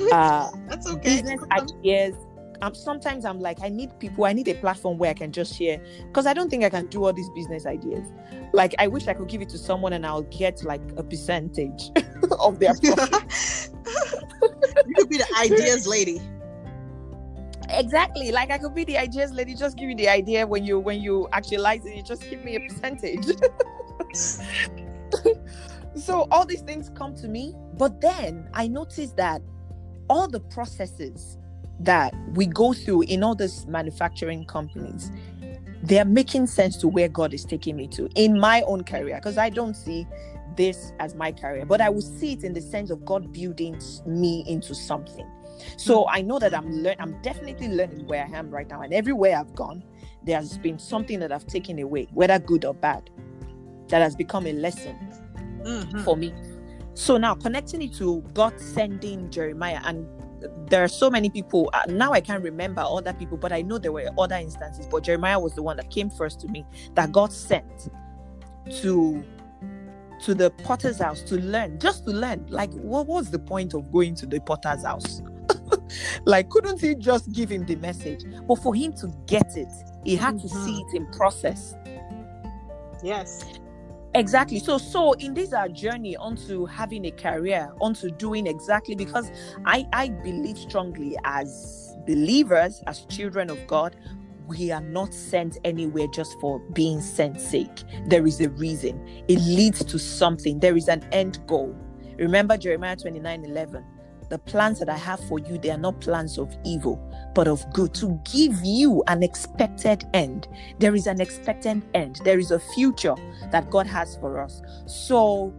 [0.12, 1.22] Uh That's okay.
[1.22, 2.14] business ideas.
[2.62, 5.54] Um, sometimes I'm like, I need people, I need a platform where I can just
[5.54, 8.06] share because I don't think I can do all these business ideas.
[8.52, 11.90] Like, I wish I could give it to someone and I'll get like a percentage
[12.38, 13.70] of their profit.
[14.86, 16.20] you could be the ideas lady.
[17.70, 18.30] exactly.
[18.32, 21.00] Like, I could be the ideas lady, just give you the idea when you when
[21.00, 23.26] you actualize it, you just give me a percentage.
[25.96, 29.42] so all these things come to me, but then I noticed that
[30.08, 31.38] all the processes
[31.80, 35.10] that we go through in all these manufacturing companies
[35.82, 39.36] they're making sense to where god is taking me to in my own career because
[39.38, 40.06] i don't see
[40.56, 43.78] this as my career but i will see it in the sense of god building
[44.06, 45.28] me into something
[45.76, 48.94] so i know that i'm learning i'm definitely learning where i am right now and
[48.94, 49.82] everywhere i've gone
[50.22, 53.10] there has been something that i've taken away whether good or bad
[53.88, 54.96] that has become a lesson
[55.64, 56.02] Mhm.
[56.04, 56.32] for me.
[56.94, 60.06] So now connecting it to God sending Jeremiah, and
[60.66, 61.70] there are so many people.
[61.72, 64.86] Uh, now I can't remember other people, but I know there were other instances.
[64.90, 67.88] But Jeremiah was the one that came first to me that God sent
[68.80, 69.24] to
[70.24, 72.46] to the potter's house to learn, just to learn.
[72.48, 75.20] Like, what was the point of going to the potter's house?
[76.24, 78.24] like, couldn't he just give him the message?
[78.46, 79.72] But for him to get it,
[80.04, 81.74] he had to see it in process.
[83.02, 83.44] Yes.
[84.14, 84.60] Exactly.
[84.60, 89.30] So so in this our journey onto having a career, onto doing exactly because
[89.66, 93.96] I I believe strongly as believers, as children of God,
[94.46, 97.82] we are not sent anywhere just for being sent sake.
[98.06, 99.04] There is a reason.
[99.26, 100.60] It leads to something.
[100.60, 101.74] There is an end goal.
[102.16, 103.84] Remember Jeremiah 29 11.
[104.30, 107.00] The plans that I have for you, they are not plans of evil,
[107.34, 110.48] but of good, to give you an expected end.
[110.78, 112.20] There is an expected end.
[112.24, 113.14] There is a future
[113.50, 114.62] that God has for us.
[114.86, 115.52] So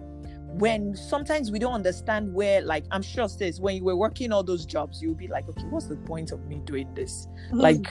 [0.58, 4.44] when sometimes we don't understand where, like I'm sure says when you were working all
[4.44, 7.28] those jobs, you'll be like, okay, what's the point of me doing this?
[7.48, 7.60] Mm-hmm.
[7.60, 7.88] Like,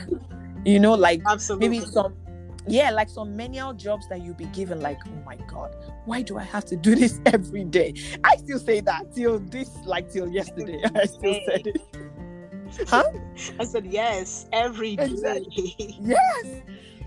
[0.65, 1.69] you know, like absolutely.
[1.69, 2.17] maybe some
[2.67, 6.39] yeah, like some menial jobs that you'll be given, like, oh my god, why do
[6.39, 7.95] I have to do this every day?
[8.25, 10.81] I still say that till this, like till yesterday.
[10.95, 11.83] I still said it.
[12.87, 13.05] Huh?
[13.61, 15.05] I said yes every day.
[15.05, 15.75] Exactly.
[16.01, 16.63] Yes.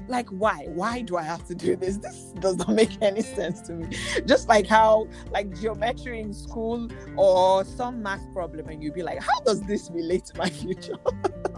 [0.08, 0.67] Like why?
[0.69, 1.97] Why do I have to do this?
[1.97, 3.97] This does not make any sense to me.
[4.25, 9.21] Just like how like geometry in school or some math problem and you'd be like,
[9.21, 10.95] how does this relate to my future?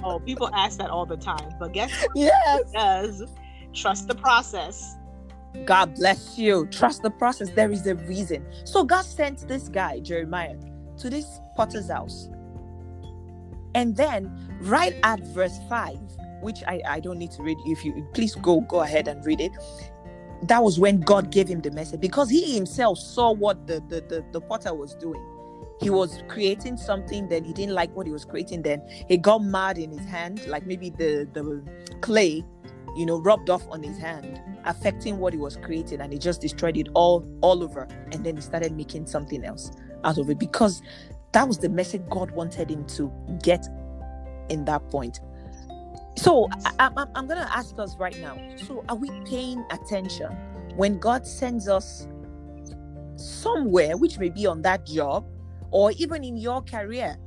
[0.03, 2.61] oh, people ask that all the time, but guess what yes.
[2.61, 3.23] it does?
[3.73, 4.95] Trust the process.
[5.65, 6.67] God bless you.
[6.67, 7.49] Trust the process.
[7.51, 8.45] There is a reason.
[8.65, 10.57] So God sent this guy, Jeremiah,
[10.97, 12.29] to this potter's house.
[13.75, 15.97] And then right at verse 5,
[16.41, 19.41] which I, I don't need to read, if you please go go ahead and read
[19.41, 19.51] it.
[20.43, 24.01] That was when God gave him the message because he himself saw what the, the,
[24.01, 25.21] the, the potter was doing.
[25.81, 29.43] He was creating something, then he didn't like what he was creating, then he got
[29.43, 31.63] mad in his hand, like maybe the, the
[32.01, 32.43] clay
[32.95, 36.41] you know, rubbed off on his hand, affecting what he was creating, and he just
[36.41, 37.87] destroyed it all all over.
[38.11, 39.71] And then he started making something else
[40.03, 40.81] out of it because
[41.31, 43.11] that was the message God wanted him to
[43.43, 43.67] get
[44.49, 45.19] in that point.
[46.17, 48.37] So I, I'm, I'm going to ask us right now.
[48.57, 50.31] So are we paying attention
[50.75, 52.07] when God sends us
[53.15, 55.25] somewhere, which may be on that job,
[55.71, 57.17] or even in your career,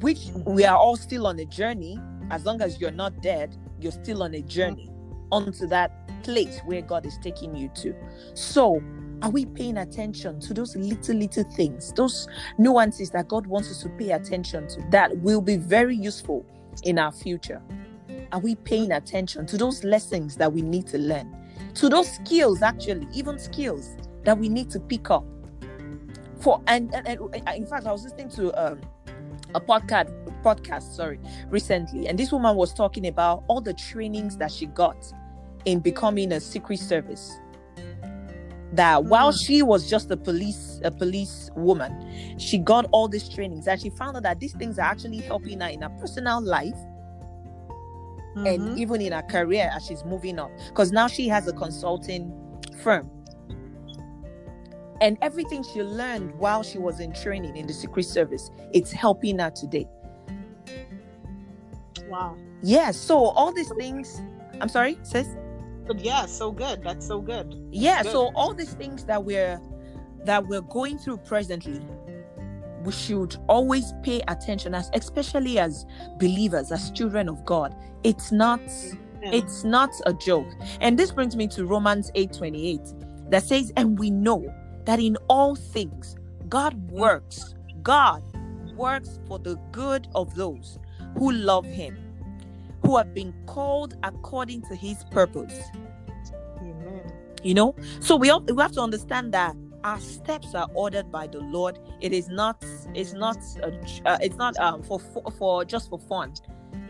[0.00, 1.98] which we are all still on a journey.
[2.30, 4.90] As long as you're not dead, you're still on a journey
[5.30, 5.92] onto that
[6.22, 7.94] place where God is taking you to.
[8.34, 8.80] So,
[9.22, 13.82] Are we paying attention to those little, little things, those nuances that God wants us
[13.82, 16.44] to pay attention to that will be very useful
[16.82, 17.62] in our future?
[18.32, 21.34] Are we paying attention to those lessons that we need to learn?
[21.74, 25.24] To those skills, actually, even skills that we need to pick up.
[26.40, 28.80] For and, and, and in fact, I was listening to um,
[29.54, 30.12] a podcast
[30.42, 35.12] podcast, sorry, recently, and this woman was talking about all the trainings that she got
[35.64, 37.40] in becoming a secret service
[38.76, 39.46] that while mm.
[39.46, 43.90] she was just a police a police woman she got all these trainings and she
[43.90, 46.76] found out that these things are actually helping her in her personal life
[48.36, 48.46] mm-hmm.
[48.46, 50.50] and even in her career as she's moving up.
[50.68, 52.32] Because now she has a consulting
[52.82, 53.10] firm.
[55.00, 59.38] And everything she learned while she was in training in the secret service it's helping
[59.38, 59.86] her today.
[62.08, 62.36] Wow.
[62.62, 64.22] Yeah so all these things
[64.62, 65.26] i'm sorry sis
[65.86, 66.82] but yeah so good.
[66.82, 67.54] That's so good.
[67.70, 68.12] Yeah good.
[68.12, 69.60] so all these things that we're
[70.24, 71.80] that we're going through presently
[72.84, 75.86] we should always pay attention as especially as
[76.18, 77.74] believers as children of god.
[78.04, 78.60] It's not
[79.22, 79.32] yeah.
[79.32, 80.48] it's not a joke.
[80.80, 82.80] And this brings me to romans 8 28
[83.30, 84.52] that says and we know
[84.84, 86.16] that in all things
[86.48, 88.22] god works god
[88.76, 90.78] works for the good of those
[91.18, 92.05] who love him
[92.86, 95.60] who have been called according to his purpose.
[96.58, 97.12] Amen.
[97.42, 101.26] You know, so we, have, we have to understand that our steps are ordered by
[101.26, 101.78] the Lord.
[102.00, 102.64] It is not
[102.94, 103.68] it's not a,
[104.04, 106.34] uh, it's not um for, for for just for fun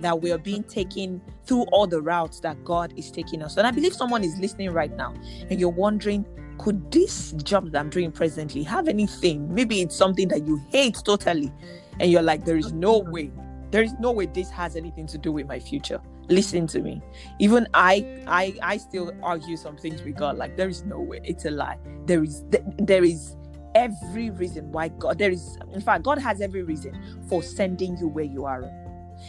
[0.00, 3.56] that we are being taken through all the routes that God is taking us.
[3.56, 5.14] And I believe someone is listening right now
[5.50, 6.24] and you're wondering
[6.58, 9.52] could this job that I'm doing presently have anything?
[9.52, 11.52] Maybe it's something that you hate totally
[12.00, 13.30] and you're like there is no way
[13.70, 16.00] there is no way this has anything to do with my future.
[16.28, 17.00] Listen to me.
[17.38, 20.36] Even i i i still argue some things with god.
[20.36, 21.20] Like there is no way.
[21.24, 21.78] It's a lie.
[22.06, 23.36] There is there is
[23.74, 26.98] every reason why god there is in fact god has every reason
[27.28, 28.62] for sending you where you are.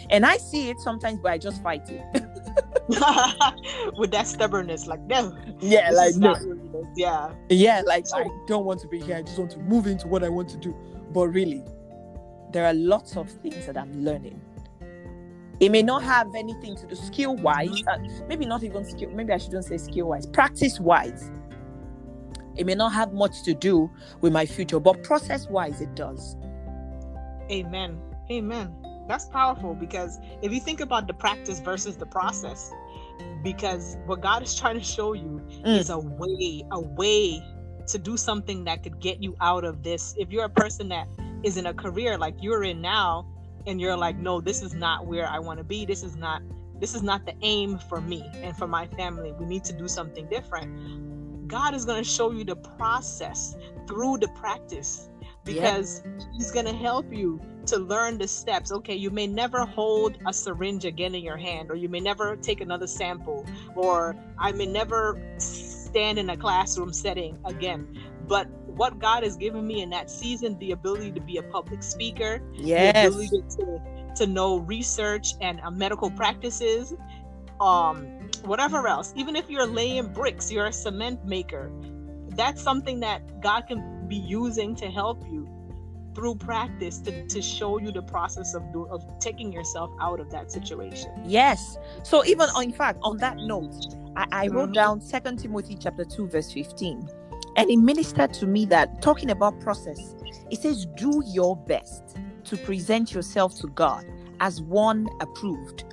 [0.09, 2.01] And i see it sometimes but i just fight it.
[3.97, 5.38] With that stubbornness like no.
[5.59, 6.35] Yeah like no.
[6.95, 7.33] yeah.
[7.49, 9.17] Yeah like i don't want to be here.
[9.17, 10.73] I just want to move into what i want to do.
[11.11, 11.63] But really
[12.52, 14.41] there are lots of things that I'm learning.
[15.60, 19.34] It may not have anything to do skill wise, uh, maybe not even skill, maybe
[19.34, 21.32] I shouldn't say skill wise, practice wise.
[22.56, 23.89] It may not have much to do
[24.22, 26.36] with my future, but process wise, it does.
[27.52, 28.00] Amen.
[28.32, 28.76] Amen.
[29.08, 32.72] That's powerful because if you think about the practice versus the process,
[33.43, 35.80] because what God is trying to show you mm.
[35.80, 37.41] is a way, a way
[37.88, 40.14] to do something that could get you out of this.
[40.18, 41.08] If you're a person that
[41.43, 43.25] is in a career like you're in now
[43.65, 45.85] and you're like no this is not where i want to be.
[45.85, 46.41] This is not
[46.79, 49.31] this is not the aim for me and for my family.
[49.31, 51.47] We need to do something different.
[51.47, 53.55] God is going to show you the process
[53.88, 55.09] through the practice
[55.43, 56.25] because yeah.
[56.35, 58.71] he's going to help you to learn the steps.
[58.71, 62.35] Okay you may never hold a syringe again in your hand or you may never
[62.35, 67.88] take another sample or i may never stand in a classroom setting again
[68.27, 68.47] but
[68.78, 72.41] what God has given me in that season, the ability to be a public speaker,
[72.53, 72.93] yes.
[72.93, 73.82] the ability to,
[74.15, 76.93] to know research and uh, medical practices,
[77.59, 78.05] um,
[78.45, 79.13] whatever else.
[79.15, 81.71] Even if you're laying bricks, you're a cement maker.
[82.30, 85.49] That's something that God can be using to help you
[86.13, 90.32] through practice to, to show you the process of, do, of taking yourself out of
[90.32, 91.11] that situation.
[91.25, 91.78] Yes.
[92.03, 94.73] So even in fact, on that note, I, I wrote mm-hmm.
[94.73, 97.07] down Second Timothy chapter 2, verse 15
[97.58, 100.16] and it ministered to me that talking about process,
[100.51, 104.05] it says, do your best to present yourself to God
[104.39, 105.84] as one approved,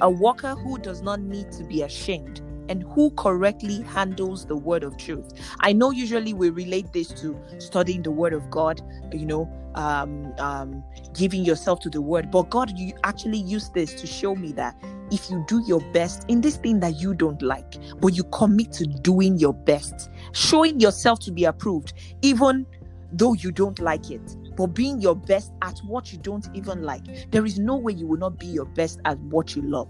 [0.00, 4.82] a worker who does not need to be ashamed and who correctly handles the word
[4.82, 5.32] of truth.
[5.60, 8.80] I know usually we relate this to studying the word of God,
[9.12, 10.84] you know, um, um,
[11.14, 14.76] giving yourself to the word, but God, you actually use this to show me that
[15.10, 18.72] if you do your best in this thing that you don't like, but you commit
[18.72, 22.66] to doing your best, showing yourself to be approved, even
[23.12, 27.30] though you don't like it, but being your best at what you don't even like,
[27.30, 29.88] there is no way you will not be your best at what you love.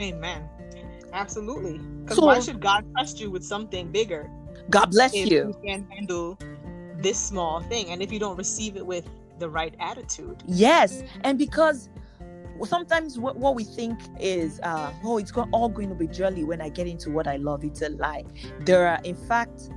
[0.00, 0.48] Amen.
[1.12, 1.78] Absolutely.
[1.78, 4.30] Because so, why should God trust you with something bigger?
[4.70, 5.48] God bless if you.
[5.48, 6.38] You can handle
[6.98, 9.08] this small thing, and if you don't receive it with
[9.38, 10.42] the right attitude.
[10.46, 11.88] Yes, and because
[12.64, 16.60] sometimes what, what we think is uh, oh it's all going to be jolly when
[16.60, 18.24] i get into what i love it's a lie
[18.60, 19.70] there are in fact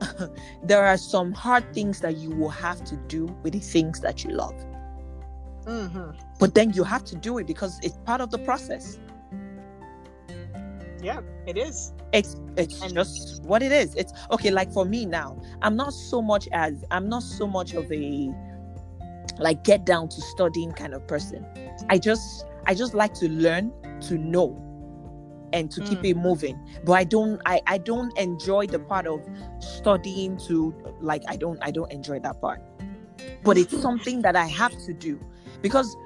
[0.62, 4.24] there are some hard things that you will have to do with the things that
[4.24, 4.54] you love
[5.64, 6.10] mm-hmm.
[6.38, 8.98] but then you have to do it because it's part of the process
[11.02, 11.92] Yeah, it is.
[12.12, 13.94] It's it's And- just what it is.
[13.94, 14.50] It's okay.
[14.50, 18.30] Like for me now, I'm not so much as I'm not so much of a
[19.38, 21.46] like get down to studying kind of person.
[21.88, 23.72] I just I just like to learn
[24.02, 24.64] to know
[25.52, 26.10] and to keep Mm.
[26.10, 26.58] it moving.
[26.84, 29.20] But I don't I I don't enjoy the part of
[29.60, 32.60] studying to like I don't I don't enjoy that part.
[33.44, 35.18] But it's something that I have to do
[35.62, 35.96] because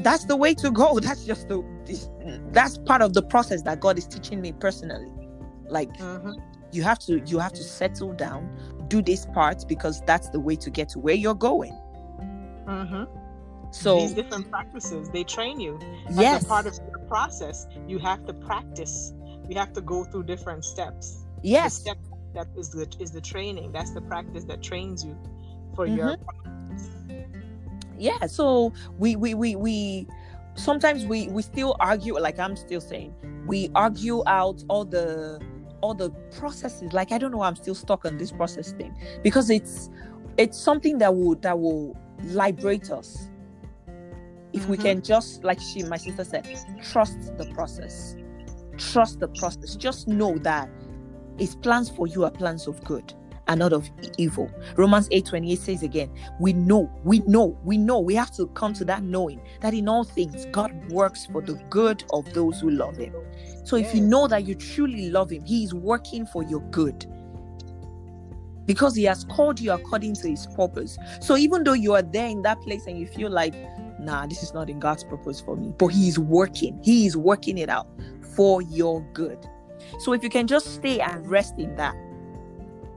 [0.00, 0.98] that's the way to go.
[1.06, 2.08] That's just the this-
[2.50, 5.12] that's part of the process that God is teaching me personally.
[5.68, 6.34] Like Mhm.
[6.72, 8.48] you have to you have to settle down,
[8.88, 11.72] do this part because that's the way to get to where you're going.
[12.66, 13.06] Mhm.
[13.72, 15.80] So these different practices they train you.
[16.08, 19.12] As yes, a part of the process you have to practice.
[19.48, 21.24] You have to go through different steps.
[21.42, 21.96] Yes, step
[22.34, 23.72] that is the is the training.
[23.72, 25.16] That's the practice that trains you
[25.74, 27.20] for your mm-hmm.
[27.98, 28.26] yeah.
[28.26, 30.06] So we we we we
[30.54, 32.18] sometimes we we still argue.
[32.18, 33.14] Like I'm still saying,
[33.46, 35.40] we argue out all the
[35.80, 36.92] all the processes.
[36.92, 39.88] Like I don't know, I'm still stuck on this process thing because it's
[40.36, 43.28] it's something that will that will liberate us
[44.52, 44.82] if we Mhm.
[44.82, 46.46] can just like she my sister said
[46.82, 48.16] trust the process.
[48.78, 49.76] Trust the process.
[49.76, 50.68] Just know that
[51.38, 53.12] his plans for you are plans of good
[53.48, 54.50] and not of evil.
[54.76, 58.72] Romans 8 28 says again we know we know we know we have to come
[58.74, 62.70] to that knowing that in all things god works for the good of those who
[62.70, 63.14] love him.
[63.64, 67.06] So if you know that you truly love him he is working for your good.
[68.64, 70.96] Because he has called you according to his purpose.
[71.20, 73.54] So even though you are there in that place and you feel like
[74.02, 75.74] nah this is not in god's purpose for me.
[75.78, 76.80] But he is working.
[76.82, 77.88] He is working it out
[78.36, 79.46] for your good.
[80.00, 81.96] So if you can just stay and rest in that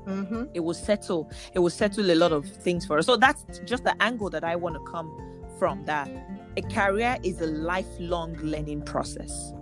[0.08, 3.06] hmm it will settle it will settle a lot of things for us.
[3.08, 5.14] So that's just the angle that i want to come
[5.60, 6.12] from that
[6.58, 9.54] a career is a lifelong learning process.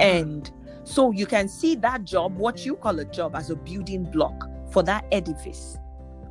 [0.00, 0.50] And
[0.84, 4.46] so you can see that job what you call a job as a building block
[4.72, 5.78] for that edifice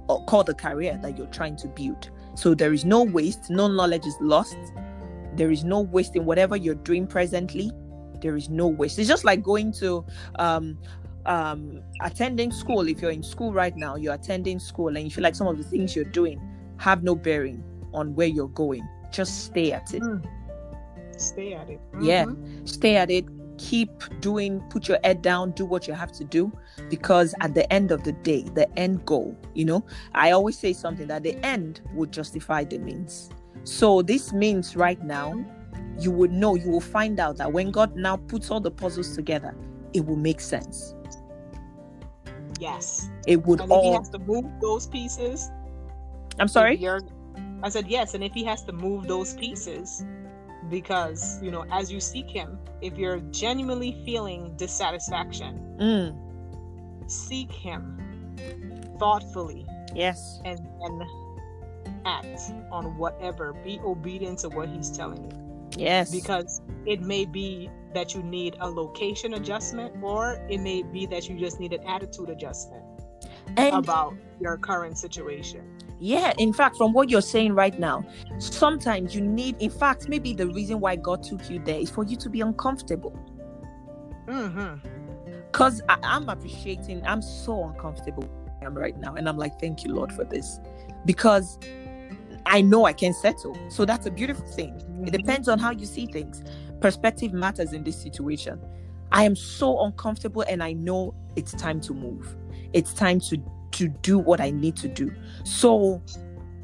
[0.10, 3.68] or called the career that you're trying to build so there is no waste no
[3.68, 4.58] knowledge is lost.
[5.36, 7.72] There is no waste in whatever you're doing presently.
[8.22, 9.00] There is no waste.
[9.00, 10.06] It's just like going to
[10.46, 10.78] um
[11.26, 12.88] um attending school.
[12.88, 15.58] If you're in school right now you're attending school and you feel like some of
[15.58, 16.40] the things you're doing
[16.78, 17.64] have no bearing
[17.94, 18.88] on where you're going.
[19.12, 20.04] Just stay at it.
[21.18, 21.82] Stay at it.
[22.02, 22.26] Yeah.
[22.26, 22.68] Mhm.
[22.68, 23.26] stay at it
[23.60, 23.92] keep
[24.22, 26.52] doing put your head down do what you have to do
[26.90, 29.86] because at the end of the day the end goal you know?
[30.16, 33.30] I always say something that the end will justify the means.
[33.66, 35.44] So this means right now
[36.00, 39.14] you would know you will find out that when god now puts all the puzzles
[39.16, 39.54] together
[39.94, 40.96] it will make sense.
[42.60, 43.10] Yes.
[43.28, 45.52] It would and if he has to move those pieces
[46.40, 46.78] i'm sorry?
[47.64, 50.06] i said yes and if he has to move those pieces
[50.70, 57.98] because you know as you seek him if you're genuinely feeling dissatisfaction Mm, seek him
[59.00, 59.66] thoughtfully
[59.96, 60.42] yes.
[60.46, 61.04] and and
[62.06, 63.54] act on whatever.
[63.54, 65.70] Be obedient to what he's telling you.
[65.78, 66.12] Yes.
[66.12, 71.28] Because it may be that you need a location adjustment or it may be that
[71.30, 72.84] you just need an attitude adjustment
[73.58, 78.06] and about your current situation Yeah, in fact, from what you're saying right now,
[78.38, 82.06] sometimes you need, in fact, maybe the reason why God took you there is for
[82.06, 83.18] you to be uncomfortable.
[84.28, 84.88] Mm-hmm.
[85.52, 88.30] Because I'm appreciating, I'm so uncomfortable
[88.62, 89.16] I am right now.
[89.16, 90.60] And I'm like, thank you, Lord, for this.
[91.06, 91.60] Because
[92.46, 93.58] I know I can settle.
[93.70, 94.76] So that's a beautiful thing.
[94.76, 95.06] It mm-hmm.
[95.06, 96.44] depends on how you see things.
[96.80, 98.60] Perspective matters in this situation.
[99.12, 102.36] I am so uncomfortable and I know it's time to move.
[102.74, 103.38] It's time to
[103.72, 105.12] to do what I need to do.
[105.44, 106.02] So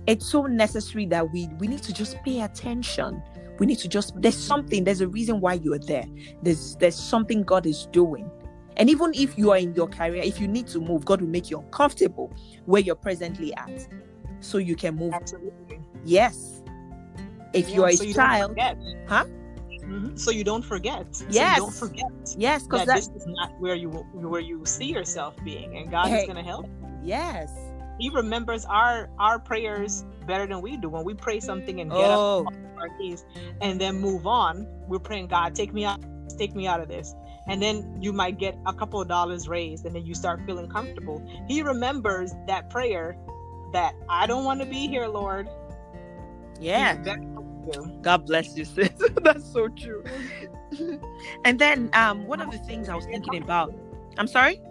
[0.07, 3.21] it's so necessary that we we need to just pay attention.
[3.59, 6.05] We need to just there's something, there's a reason why you're there.
[6.43, 8.29] There's there's something God is doing.
[8.77, 11.29] And even if you are in your career, if you need to move, God will
[11.29, 12.33] make you uncomfortable
[12.65, 13.87] where you're presently at.
[14.41, 15.13] So you can move.
[15.13, 16.61] absolutely Yes.
[17.53, 18.77] If Yeah, you are so a you don't child, forget.
[19.07, 19.25] Huh?
[19.85, 20.19] Mhm.
[20.19, 21.57] so you don't forget so Yes.
[21.57, 24.85] you don't forget yes, because that, that, this is not where you where you see
[24.85, 26.21] yourself being and god Hey.
[26.21, 26.65] is going to help
[27.05, 27.51] yes.
[27.99, 31.99] he remembers our our prayers better than we do when we pray something and get
[32.11, 33.25] up Oh, on our knees
[33.61, 35.99] and then move on we're praying god take me out
[36.37, 37.13] take me out of this
[37.47, 40.67] and then you might get a couple of dollars raised and then you start feeling
[40.67, 43.15] comfortable he remembers that prayer
[43.71, 45.47] that i don't want to be here lord
[46.59, 46.95] yeah.
[46.95, 47.91] He's very helpful to.
[48.01, 48.89] God bless you, sis.
[49.21, 50.03] That's so true.
[51.45, 53.73] and then um one of the things I was thinking about.
[54.17, 54.61] I'm sorry?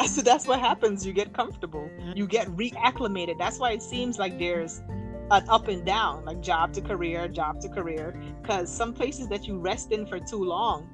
[0.06, 1.06] so that's what happens.
[1.06, 1.88] You get comfortable.
[2.14, 3.38] You get reacclimated.
[3.38, 4.82] That's why it seems like there's
[5.30, 9.46] an up and down like job to career job to career because some places that
[9.46, 10.88] you rest in for too long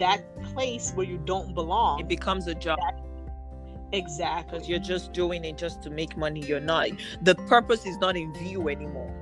[0.00, 2.78] that place where you don't belong it becomes a job.
[3.92, 4.58] exactly.
[4.58, 6.40] Because you're just doing it just to make money.
[6.40, 6.88] You're not
[7.22, 9.14] the purpose is not in view anymore.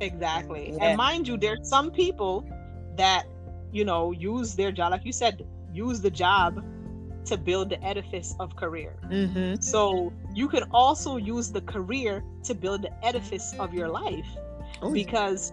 [0.00, 0.72] Exactly.
[0.76, 0.84] Yeah.
[0.84, 2.46] and mind you there's some people
[2.96, 3.24] that
[3.72, 6.64] you know use their job like you said use the job
[7.24, 8.94] to build the edifice of career.
[9.10, 9.60] Mm-hmm.
[9.60, 14.26] so you can also use the career to build the edifice of your life.
[14.82, 15.52] Oh, because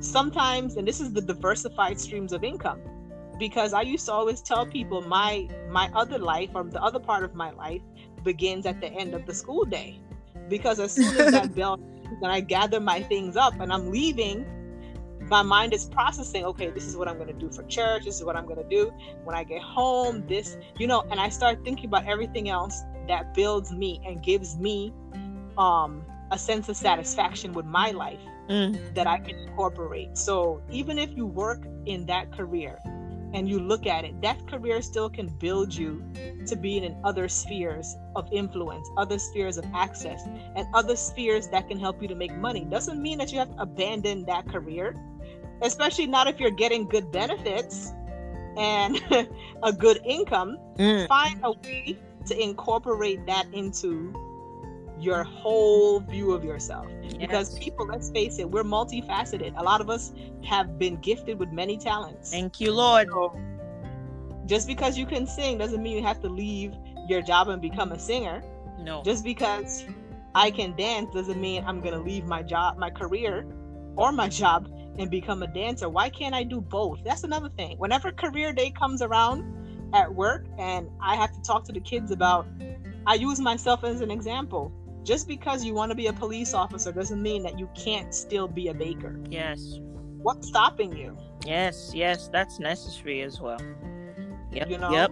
[0.00, 2.80] sometimes and this is the diversified streams of income
[3.38, 7.22] because i used to always tell people my my other life or the other part
[7.22, 7.82] of my life
[8.22, 9.98] begins at the end of the school day.
[10.48, 11.80] Because as soon as that bell
[12.22, 14.44] and i gather my things up and i'm leaving
[15.30, 18.16] my mind is processing okay this is what i'm going to do for church this
[18.16, 18.92] is what i'm going to do
[19.24, 23.32] when i get home this you know and i start thinking about everything else that
[23.34, 24.92] builds me and gives me
[25.58, 28.20] um a sense of satisfaction with my life
[28.50, 28.94] Mm.
[28.94, 30.18] that I can incorporate.
[30.18, 32.80] So even if you work in that career
[33.32, 36.02] and you look at it, that career still can build you
[36.46, 40.24] to be in other spheres of influence, other spheres of access,
[40.56, 42.64] and other spheres that can help you to make money.
[42.64, 44.96] Doesn't mean that you have to abandon that career,
[45.62, 47.92] especially not if you're getting good benefits
[48.56, 49.00] and
[49.62, 50.58] a good income.
[50.76, 51.08] Mm.
[51.08, 54.14] Find a way to incorporate that into
[54.98, 56.86] your whole view of yourself.
[57.18, 59.58] Because people let's face it we're multifaceted.
[59.58, 60.12] A lot of us
[60.44, 62.30] have been gifted with many talents.
[62.30, 63.08] Thank you lord.
[63.10, 63.38] So
[64.46, 66.74] just because you can sing doesn't mean you have to leave
[67.08, 68.42] your job and become a singer.
[68.78, 69.02] No.
[69.02, 69.84] Just because
[70.34, 73.44] i can dance doesn't mean i'm going to leave my job my career
[73.96, 74.68] or my job
[74.98, 76.98] and become a dancer why can't i do both?
[77.04, 77.78] That's another thing.
[77.78, 79.44] Whenever career day comes around
[79.94, 82.46] at work and i have to talk to the kids about
[83.06, 84.72] i use myself as an example.
[85.02, 88.46] Just because you want to be a police officer doesn't mean that you can't still
[88.46, 89.18] be a baker.
[89.30, 89.78] Yes.
[90.18, 91.16] What's stopping you?
[91.46, 93.60] Yes yes that's necessary as well.
[94.52, 94.90] Yep You know?
[94.90, 95.10] yep.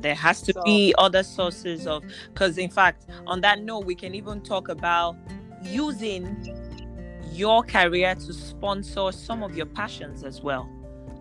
[0.00, 3.94] There has to So- be other sources of because in fact on that note we
[3.96, 5.16] can even talk about
[5.62, 6.22] using
[7.32, 10.68] your career to sponsor some of your passions as well.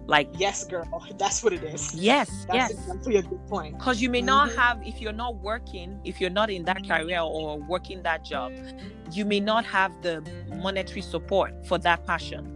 [0.08, 0.88] Like yes girl.
[1.18, 1.94] That's what it is.
[1.94, 2.72] Yes that's yes.
[2.72, 3.78] exactly a good point.
[3.78, 4.56] Because you may not Mhm.
[4.56, 8.52] have if you're not working if you're not in that career or working that job
[9.12, 10.24] you may not have the
[10.64, 12.56] monetary support for that passion.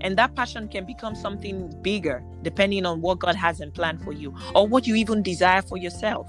[0.00, 4.12] And that passion can become something bigger depending on what god has in plan for
[4.12, 6.28] you or what you even desire for yourself.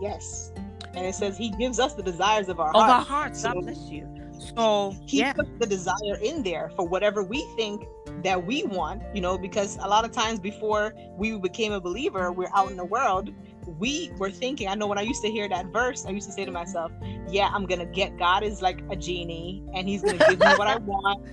[0.00, 0.52] Yes.
[0.94, 3.42] And it says he gives us the desires of our of our heart hearts.
[3.42, 4.06] God bless you
[4.40, 5.32] so he yeah.
[5.32, 7.84] put the desire in there for whatever we think
[8.22, 12.32] that we want you know because a lot of times before we became a believer
[12.32, 13.30] we're out in the world
[13.78, 16.32] we were thinking i know when i used to hear that verse i used to
[16.32, 16.90] say to myself
[17.28, 20.66] yeah i'm gonna get god is like a genie and he's gonna give me what
[20.66, 21.28] i want.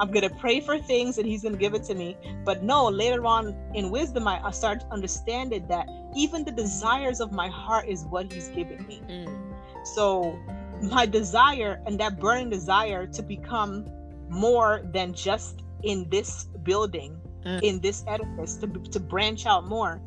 [0.00, 2.16] I'm gonna pray for things and he's gonna give it to me.
[2.44, 7.32] But no later on in wisdom i, I started understanding that even the desires of
[7.32, 9.02] my heart is what he's giving me.
[9.08, 10.38] Mm, so
[10.82, 13.86] my desire and that burning desire to become
[14.28, 17.62] more than just in this building, Mm.
[17.62, 20.02] in this edifice, to, to branch out more,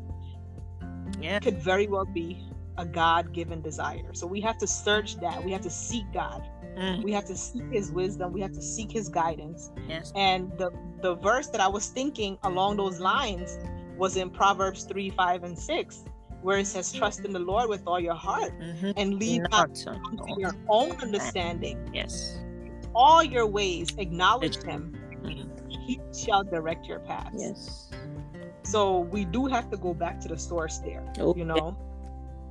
[1.20, 2.38] yeah could very well be
[2.78, 4.12] a God given desire.
[4.12, 5.42] So we have to search that.
[5.44, 6.46] We have to seek God.
[6.76, 8.32] Mm, We have to seek his wisdom.
[8.32, 9.70] We have to seek his guidance.
[9.88, 10.70] yes And the,
[11.02, 13.58] the verse that I was thinking along those lines
[13.98, 16.04] was in Proverbs 3, 5, and 6,
[16.42, 18.92] where it says, Trust in the Lord with all your heart Mhm.
[18.96, 21.78] and lean not Not to your own understanding.
[21.94, 22.38] yes
[22.94, 24.94] All your ways acknowledge him.
[25.22, 25.48] Mm,
[25.86, 27.32] He shall direct your path.
[27.36, 27.90] yes
[28.64, 31.76] So we do have to go back to the source there, Oh, you know.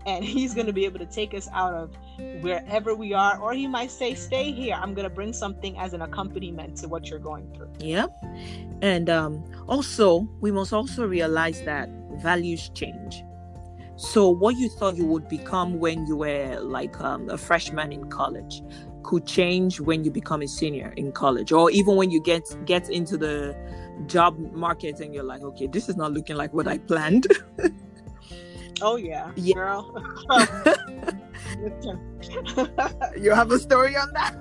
[0.07, 1.95] And he's going to be able to take us out of
[2.41, 4.73] wherever we are, or he might say, "Stay here.
[4.73, 8.09] I'm going to bring something as an accompaniment to what you're going through." Yep.
[8.81, 11.87] And um, also, we must also realize that
[12.17, 13.23] values change.
[14.01, 18.09] So, what you thought you would become when you were like um, a freshman in
[18.09, 18.63] college
[19.03, 22.89] could change when you become a senior in college, or even when you get get
[22.89, 23.55] into the
[24.07, 27.27] job market and you're like, okay, this is not looking like what I planned.
[28.83, 29.53] Oh yeah, Yeah.
[29.53, 29.93] girl.
[33.15, 34.33] You have a story on that?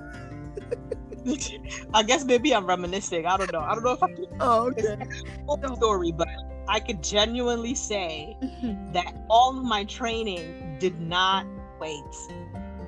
[1.93, 3.27] I guess maybe I'm reminiscing.
[3.27, 3.59] I don't know.
[3.59, 4.95] I don't know if I'm Oh, okay.
[5.47, 6.27] a story, but
[6.67, 8.37] I could genuinely say
[8.93, 11.45] that all of my training did not
[11.79, 12.03] wait.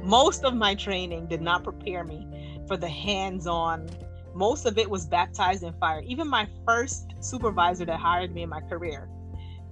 [0.02, 2.28] Most of my training did not prepare me
[2.68, 3.90] for the hands-on.
[4.34, 6.02] Most of it was baptized in fire.
[6.06, 9.10] Even my first supervisor that hired me in my career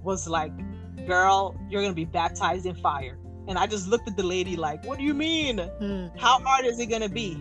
[0.03, 0.51] was like,
[1.07, 4.85] "Girl, you're gonna be baptized in fire." And I just looked at the lady like,
[4.85, 5.57] "What do you mean?
[5.59, 7.37] Hmm, How hard is it gonna be?"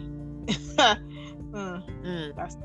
[1.53, 2.57] Mm, that's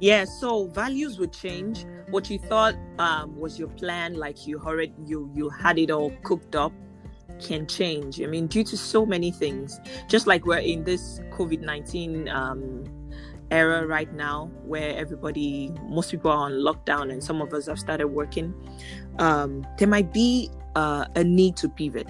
[0.00, 1.84] Yeah, so values would change.
[2.14, 6.12] What you thought um, was your plan, like you already you you had it all
[6.22, 6.72] cooked up,
[7.42, 8.22] can change.
[8.22, 9.80] I mean, due to so many things.
[10.08, 12.84] Just like we're in this COVID nineteen um,
[13.50, 17.80] era right now, where everybody, most people are on lockdown, and some of us have
[17.80, 18.54] started working.
[19.18, 22.06] Um, there might be uh, a need to pivot.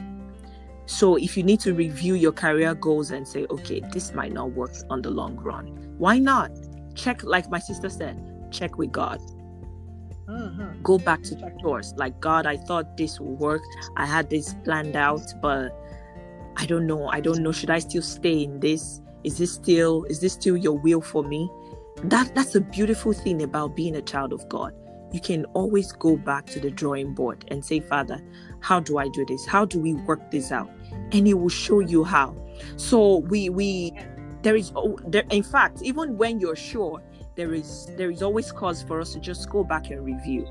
[0.84, 4.52] So if you need to review your career goals and say, okay, this might not
[4.52, 6.50] work on the long run, why not?
[6.94, 8.16] check like my sister said
[8.52, 9.20] check with god
[10.26, 10.82] mm-hmm.
[10.82, 11.94] go back to the source.
[11.96, 13.62] Like god i thought this would work
[13.96, 15.76] i had this planned out but
[16.56, 17.08] i don't know.
[17.08, 17.52] I don't know.
[17.52, 19.00] Should i still stay in this?
[19.24, 21.50] Is this still is this still your will for me?
[22.04, 24.74] That that's a beautiful thing about being a child of god.
[25.12, 28.20] You can always go back to the drawing board and say father
[28.60, 29.46] how do i do this?
[29.46, 30.70] How do we work this out?
[31.12, 32.34] And he will show you how.
[32.76, 33.92] So we we
[34.42, 34.72] there is
[35.06, 37.02] there in fact even when you're sure
[37.36, 40.46] there is there is always cause for us to just go back and review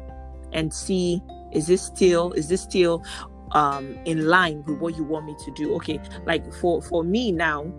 [0.51, 1.21] and see
[1.51, 3.03] is this still is this still
[3.51, 7.31] um in line with what you want me to do okay like for for me
[7.31, 7.71] now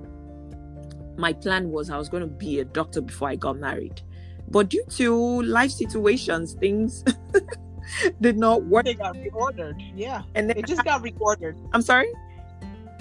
[1.16, 4.00] my plan was i was going to be a doctor before i got married
[4.48, 7.04] but due to life situations things
[8.20, 12.08] did not work they got reordered yeah and then it just got reordered i'm sorry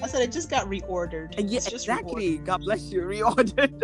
[0.01, 1.34] I said it just got reordered.
[1.38, 2.39] Yeah, exactly.
[2.39, 2.45] Reordered.
[2.45, 3.04] God bless you.
[3.04, 3.82] Reordered.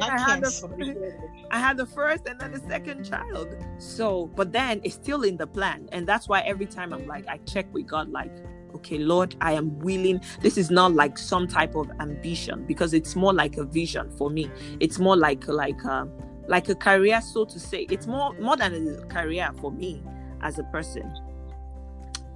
[0.00, 3.56] I had, the, I had the first and then the second child.
[3.78, 5.88] So, but then it's still in the plan.
[5.92, 8.32] And that's why every time I'm like, I check with God, like,
[8.74, 10.20] okay, Lord, I am willing.
[10.40, 14.30] This is not like some type of ambition because it's more like a vision for
[14.30, 14.50] me.
[14.80, 16.06] It's more like, like, uh,
[16.48, 17.86] like a career, so to say.
[17.90, 20.02] It's more, more than a career for me
[20.42, 21.12] as a person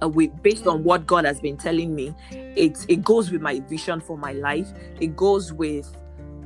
[0.01, 2.13] uh, with based on what God has been telling me.
[2.31, 4.69] It it goes with my vision for my life.
[4.99, 5.91] It goes with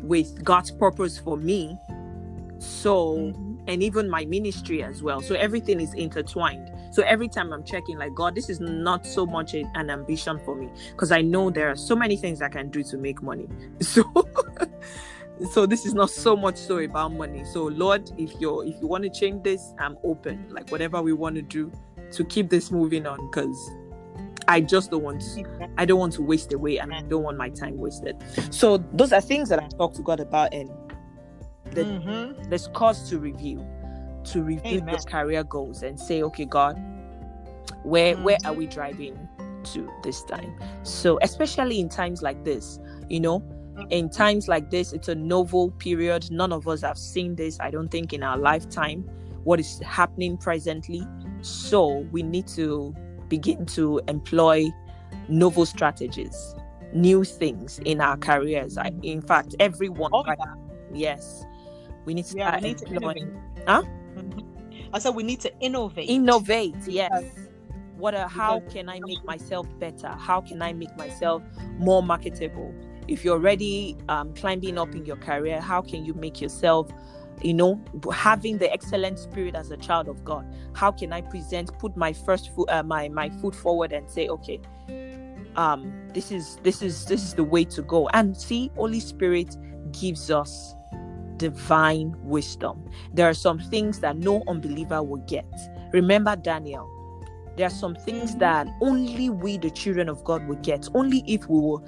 [0.01, 1.77] with God's purpose for me.
[2.59, 3.55] So mm-hmm.
[3.67, 5.21] and even my ministry as well.
[5.21, 6.71] So everything is intertwined.
[6.91, 10.39] So every time I'm checking, like God, this is not so much a, an ambition
[10.43, 13.21] for me because I know there are so many things I can do to make
[13.21, 13.47] money.
[13.81, 14.03] So.
[15.51, 18.85] so this is not so much so about money so lord if you're if you
[18.85, 21.71] want to change this i'm open like whatever we want to do
[22.11, 23.71] to keep this moving on because
[24.47, 27.37] I just don't want to, I don't want to waste away and I don't want
[27.37, 28.15] my time wasted.
[28.49, 30.69] So those are things that I talk to God about and
[31.71, 32.49] the, mm-hmm.
[32.49, 33.65] there's cause to review,
[34.25, 34.89] to review Amen.
[34.89, 36.81] your career goals and say, okay, God,
[37.83, 38.23] where mm-hmm.
[38.23, 39.27] where are we driving
[39.65, 40.53] to this time?
[40.83, 42.79] So especially in times like this,
[43.09, 43.83] you know, mm-hmm.
[43.89, 46.29] in times like this, it's a novel period.
[46.31, 49.09] None of us have seen this, I don't think, in our lifetime.
[49.43, 51.07] What is happening presently?
[51.41, 52.95] So we need to
[53.31, 54.69] begin to employ
[55.29, 56.53] novel strategies,
[56.93, 58.77] new things in our careers.
[58.77, 60.11] I, in fact, everyone.
[60.13, 60.53] Oh, yeah.
[60.93, 61.45] Yes,
[62.03, 63.31] we need to yeah, start need employing.
[63.55, 63.81] To huh?
[63.81, 64.93] Mm-hmm.
[64.93, 66.09] I said we need to innovate.
[66.09, 67.23] Innovate, yes.
[67.95, 68.13] What?
[68.13, 70.09] A, how can I make myself better?
[70.09, 71.41] How can I make myself
[71.77, 72.75] more marketable?
[73.07, 76.91] If you're already um, climbing up in your career, how can you make yourself
[77.43, 77.81] you know
[78.13, 80.45] having the excellent spirit as a child of god.
[80.73, 84.27] How can i present put my first foot uh, my my foot forward and say
[84.27, 84.59] okay
[85.55, 88.07] um this is this is this is the way to go.
[88.09, 89.55] And see holy spirit
[89.91, 90.75] gives us
[91.37, 92.89] divine wisdom.
[93.13, 95.47] There are some things that no unbeliever will get.
[95.91, 96.89] Remember daniel.
[97.57, 100.87] There are some things that only we the children of god will get.
[100.93, 101.85] Only if we will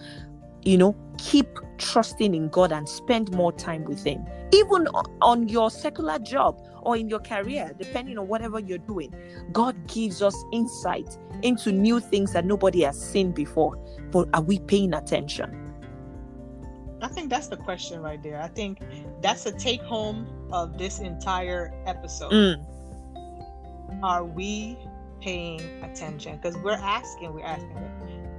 [0.66, 1.48] you know keep
[1.78, 4.88] trusting in god and spend more time with him even
[5.22, 9.14] on your secular job or in your career depending on whatever you're doing
[9.52, 13.78] god gives us insight into new things that nobody has seen before
[14.12, 15.60] but are we paying attention
[17.04, 18.42] I think that's the question right there.
[18.42, 18.80] I think
[19.22, 22.32] that's the take home of this entire episode.
[22.32, 24.02] Mm.
[24.02, 24.78] Are we
[25.20, 26.38] paying attention?
[26.38, 27.76] Because we're asking, we're asking,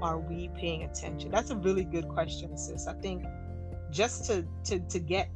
[0.05, 1.31] are we paying attention?
[1.31, 2.87] That's a really good question, sis.
[2.87, 3.25] I think
[3.91, 5.31] just to to to get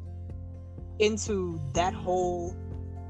[0.98, 2.54] into that whole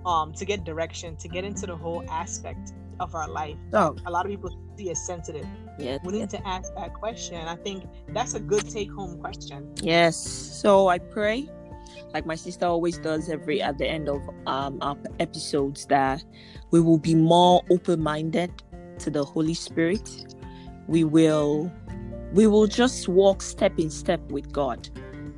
[0.06, 3.56] um to get direction, to get into the whole aspect of our life.
[3.72, 3.96] Oh.
[4.06, 5.46] A lot of people see as sensitive.
[5.78, 5.98] Yeah.
[6.04, 7.36] We need to ask that question.
[7.36, 9.74] I think that's a good take home question.
[9.82, 10.16] Yes.
[10.16, 11.48] So I pray
[12.14, 16.24] like my sister always does every at the end of um our episodes that
[16.70, 18.50] we will be more open minded
[19.00, 20.06] to the Holy Spirit
[20.88, 21.70] we will
[22.32, 24.88] we will just walk step in step with God.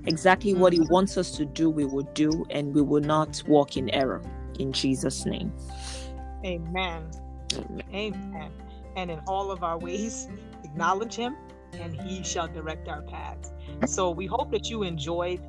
[0.07, 3.76] Exactly what He wants us to do, we will do, and we will not walk
[3.76, 4.22] in error.
[4.59, 5.53] In Jesus' name.
[6.44, 7.11] Amen.
[7.55, 7.82] Amen.
[7.92, 8.53] Amen.
[8.96, 10.28] And in all of our ways,
[10.64, 11.36] acknowledge Him,
[11.74, 13.53] and He shall direct our paths.
[13.86, 15.40] So we hope that you enjoyed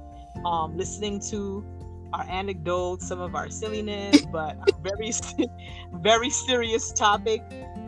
[0.45, 1.65] um, listening to
[2.13, 5.11] our anecdotes, some of our silliness, but a very,
[5.93, 7.41] very serious topic.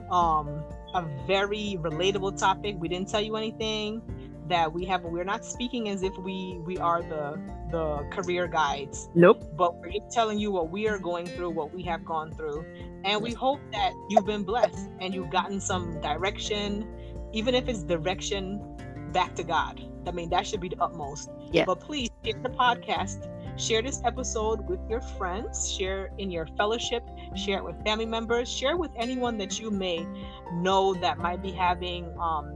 [0.09, 0.64] Um,
[0.94, 2.76] a very relatable topic.
[2.80, 4.02] We didn't tell you anything
[4.50, 5.04] that we have.
[5.04, 7.39] We're not speaking as if we we are the
[7.72, 9.10] the career guides.
[9.16, 9.44] Nope.
[9.58, 12.66] But we're just telling you what we are going through, what we have gone through,
[13.04, 16.88] and we hope that you've been blessed and you've gotten some direction,
[17.34, 18.62] even if it's direction
[19.12, 19.82] back to God.
[20.06, 21.30] I mean, that should be the utmost.
[21.52, 21.66] Yeah.
[21.66, 27.04] But please share the podcast, share this episode with your friends, share in your fellowship,
[27.36, 30.06] share it with family members, share with anyone that you may
[30.54, 32.54] know that might be having um,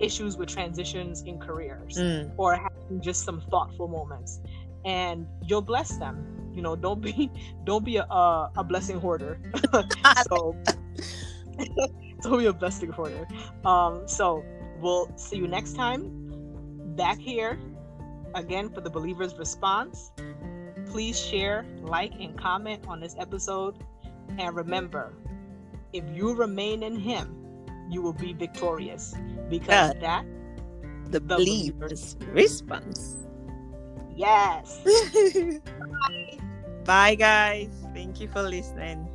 [0.00, 2.32] issues with transitions in careers Mm.
[2.36, 4.40] or having just some thoughtful moments,
[4.84, 6.26] and you'll bless them.
[6.54, 7.30] You know, don't be
[7.64, 9.38] don't be a a, a blessing hoarder.
[10.28, 10.56] so
[12.22, 13.26] don't be a blessing hoarder.
[13.64, 14.44] Um, so
[14.80, 16.10] we'll see you next time
[16.96, 17.58] back here
[18.34, 20.12] again for the believer's response.
[20.86, 23.76] Please share, like, and comment on this episode.
[24.38, 25.12] And remember,
[25.92, 27.36] if you remain in Him,
[27.88, 29.14] you will be victorious
[29.48, 30.24] because uh, that
[31.06, 33.16] the, the believer's response.
[34.14, 34.80] Yes.
[34.84, 36.38] Bye.
[36.84, 37.70] Bye, guys.
[37.94, 39.08] Thank you for listening.